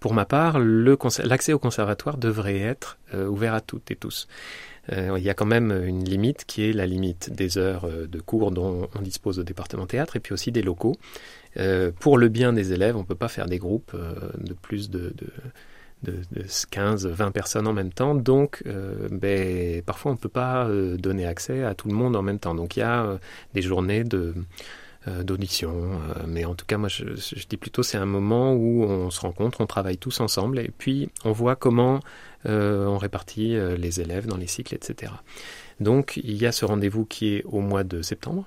pour 0.00 0.14
ma 0.14 0.24
part, 0.24 0.58
l'accès 0.58 1.52
au 1.52 1.58
conservatoire 1.58 2.16
devrait 2.16 2.60
être 2.60 2.98
euh, 3.12 3.26
ouvert 3.26 3.54
à 3.54 3.60
toutes 3.60 3.90
et 3.90 3.96
tous. 3.96 4.28
Euh, 4.92 5.16
il 5.16 5.24
y 5.24 5.30
a 5.30 5.34
quand 5.34 5.46
même 5.46 5.72
une 5.72 6.04
limite 6.04 6.44
qui 6.44 6.68
est 6.68 6.72
la 6.72 6.86
limite 6.86 7.32
des 7.32 7.58
heures 7.58 7.88
de 7.88 8.20
cours 8.20 8.50
dont 8.50 8.88
on 8.94 9.02
dispose 9.02 9.38
au 9.38 9.42
département 9.42 9.86
théâtre 9.86 10.16
et 10.16 10.20
puis 10.20 10.32
aussi 10.32 10.52
des 10.52 10.62
locaux. 10.62 10.96
pour 12.00 12.18
le 12.18 12.28
bien 12.28 12.52
des 12.52 12.72
élèves, 12.72 12.96
on 12.96 13.00
ne 13.00 13.06
peut 13.06 13.14
pas 13.14 13.28
faire 13.28 13.46
des 13.46 13.58
groupes 13.58 13.96
de 14.38 14.52
plus 14.52 14.90
de, 14.90 15.14
de, 16.02 16.12
de 16.32 16.44
15, 16.70 17.06
20 17.06 17.30
personnes 17.30 17.66
en 17.66 17.72
même 17.72 17.92
temps. 17.92 18.14
Donc, 18.14 18.62
ben, 19.10 19.80
parfois, 19.82 20.10
on 20.10 20.14
ne 20.16 20.20
peut 20.20 20.28
pas 20.28 20.68
donner 20.98 21.24
accès 21.24 21.64
à 21.64 21.74
tout 21.74 21.88
le 21.88 21.94
monde 21.94 22.14
en 22.14 22.22
même 22.22 22.38
temps. 22.38 22.54
Donc, 22.54 22.76
il 22.76 22.80
y 22.80 22.82
a 22.82 23.18
des 23.54 23.62
journées 23.62 24.04
de 24.04 24.34
d'audition. 25.22 25.72
Euh, 25.72 26.22
mais 26.26 26.44
en 26.44 26.54
tout 26.54 26.66
cas, 26.66 26.78
moi, 26.78 26.88
je, 26.88 27.04
dis 27.48 27.56
plutôt 27.56 27.82
c'est 27.82 27.98
un 27.98 28.06
moment 28.06 28.54
où 28.54 28.84
on 28.84 29.10
se 29.10 29.20
rencontre, 29.20 29.60
on 29.60 29.66
travaille 29.66 29.98
tous 29.98 30.20
ensemble, 30.20 30.58
et 30.58 30.70
puis 30.76 31.10
on 31.24 31.32
voit 31.32 31.56
comment 31.56 32.00
euh, 32.46 32.86
on 32.86 32.98
répartit 32.98 33.56
les 33.78 34.00
élèves 34.00 34.26
dans 34.26 34.36
les 34.36 34.46
cycles, 34.46 34.74
etc. 34.74 35.12
Donc, 35.80 36.20
il 36.22 36.36
y 36.36 36.46
a 36.46 36.52
ce 36.52 36.64
rendez-vous 36.64 37.04
qui 37.04 37.34
est 37.34 37.44
au 37.44 37.60
mois 37.60 37.84
de 37.84 38.02
septembre. 38.02 38.44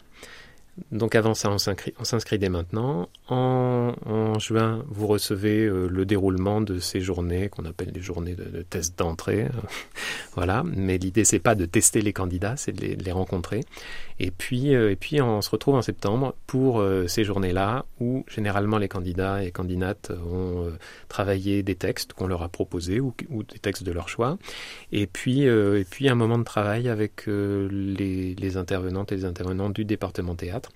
Donc 0.92 1.16
avant 1.16 1.34
ça, 1.34 1.50
on 1.52 1.58
s'inscrit 2.04 2.40
dès 2.40 2.50
maintenant. 2.50 3.10
En, 3.30 4.40
juin, 4.40 4.84
vous 4.88 5.08
recevez 5.08 5.66
euh, 5.66 5.88
le 5.88 6.06
déroulement 6.06 6.62
de 6.62 6.80
ces 6.80 7.02
journées 7.02 7.50
qu'on 7.50 7.66
appelle 7.66 7.92
des 7.92 8.02
journées 8.02 8.36
de, 8.36 8.62
test 8.62 8.98
d'entrée. 8.98 9.48
voilà. 10.36 10.64
Mais 10.64 10.98
l'idée, 10.98 11.26
c'est 11.26 11.40
pas 11.40 11.56
de 11.56 11.66
tester 11.66 12.02
les 12.02 12.14
candidats, 12.14 12.56
c'est 12.56 12.72
de, 12.72 13.04
les, 13.04 13.12
rencontrer. 13.12 13.64
Et 14.20 14.32
puis, 14.32 14.76
euh, 14.76 14.92
et 14.92 14.96
puis, 14.96 15.22
on 15.22 15.42
se 15.42 15.50
retrouve 15.50 15.76
en 15.76 15.82
septembre 15.82 16.36
pour 16.46 16.80
euh, 16.80 17.08
ces 17.08 17.24
journées-là 17.24 17.86
où 18.00 18.24
généralement 18.28 18.78
les 18.78 18.88
candidats 18.88 19.44
et 19.44 19.52
candidates 19.52 20.12
ont 20.32 20.72
travaillé 21.10 21.64
des 21.64 21.76
textes 21.76 22.14
qu'on 22.14 22.28
leur 22.28 22.44
a 22.44 22.50
proposés 22.50 23.00
ou, 23.00 23.14
des 23.44 23.60
textes 23.60 23.84
de 23.84 23.92
leur 23.92 24.10
choix. 24.10 24.38
Et 24.92 25.08
puis, 25.08 25.48
un 25.48 26.16
moment 26.16 26.38
de 26.38 26.44
travail 26.44 26.88
avec 26.88 27.26
les, 27.28 28.36
les 28.36 28.58
intervenantes 28.58 29.12
et 29.12 29.16
les 29.16 29.26
intervenants 29.26 29.70
du 29.70 29.84
département 29.84 30.36
théâtre 30.36 30.67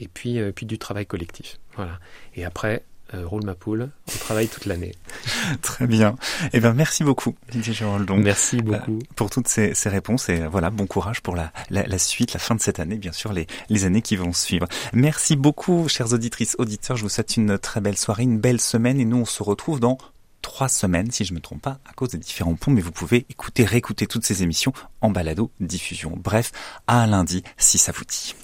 et 0.00 0.08
puis, 0.08 0.38
euh, 0.38 0.52
puis 0.52 0.66
du 0.66 0.78
travail 0.78 1.06
collectif. 1.06 1.58
Voilà. 1.76 1.98
Et 2.34 2.44
après, 2.44 2.84
euh, 3.14 3.26
roule 3.26 3.44
ma 3.44 3.54
poule, 3.54 3.90
on 4.06 4.18
travaille 4.18 4.48
toute 4.48 4.66
l'année. 4.66 4.94
Très 5.62 5.86
bien. 5.86 6.16
Eh 6.52 6.60
bien, 6.60 6.74
merci 6.74 7.04
beaucoup, 7.04 7.34
Didier 7.50 7.72
Géroldon. 7.72 8.16
Merci 8.16 8.60
beaucoup. 8.60 8.98
Euh, 8.98 9.14
pour 9.16 9.30
toutes 9.30 9.48
ces, 9.48 9.74
ces, 9.74 9.88
réponses 9.88 10.28
et 10.28 10.46
voilà, 10.46 10.68
bon 10.70 10.86
courage 10.86 11.22
pour 11.22 11.34
la, 11.34 11.52
la, 11.70 11.86
la, 11.86 11.98
suite, 11.98 12.34
la 12.34 12.40
fin 12.40 12.54
de 12.54 12.60
cette 12.60 12.80
année, 12.80 12.96
bien 12.96 13.12
sûr, 13.12 13.32
les, 13.32 13.46
les 13.70 13.84
années 13.86 14.02
qui 14.02 14.16
vont 14.16 14.32
suivre. 14.32 14.68
Merci 14.92 15.36
beaucoup, 15.36 15.88
chères 15.88 16.12
auditrices, 16.12 16.54
auditeurs. 16.58 16.96
Je 16.96 17.02
vous 17.02 17.08
souhaite 17.08 17.36
une 17.36 17.58
très 17.58 17.80
belle 17.80 17.96
soirée, 17.96 18.24
une 18.24 18.38
belle 18.38 18.60
semaine 18.60 19.00
et 19.00 19.04
nous, 19.04 19.18
on 19.18 19.24
se 19.24 19.42
retrouve 19.42 19.80
dans 19.80 19.96
trois 20.42 20.68
semaines, 20.68 21.10
si 21.10 21.24
je 21.24 21.34
me 21.34 21.40
trompe 21.40 21.62
pas, 21.62 21.78
à 21.88 21.92
cause 21.94 22.10
des 22.10 22.18
différents 22.18 22.54
ponts, 22.54 22.70
mais 22.70 22.80
vous 22.80 22.92
pouvez 22.92 23.26
écouter, 23.28 23.64
réécouter 23.64 24.06
toutes 24.06 24.24
ces 24.24 24.42
émissions 24.42 24.72
en 25.00 25.10
balado 25.10 25.50
diffusion. 25.60 26.12
Bref, 26.16 26.52
à 26.86 27.06
lundi, 27.06 27.42
si 27.56 27.78
ça 27.78 27.92
vous 27.92 28.04
dit. 28.04 28.34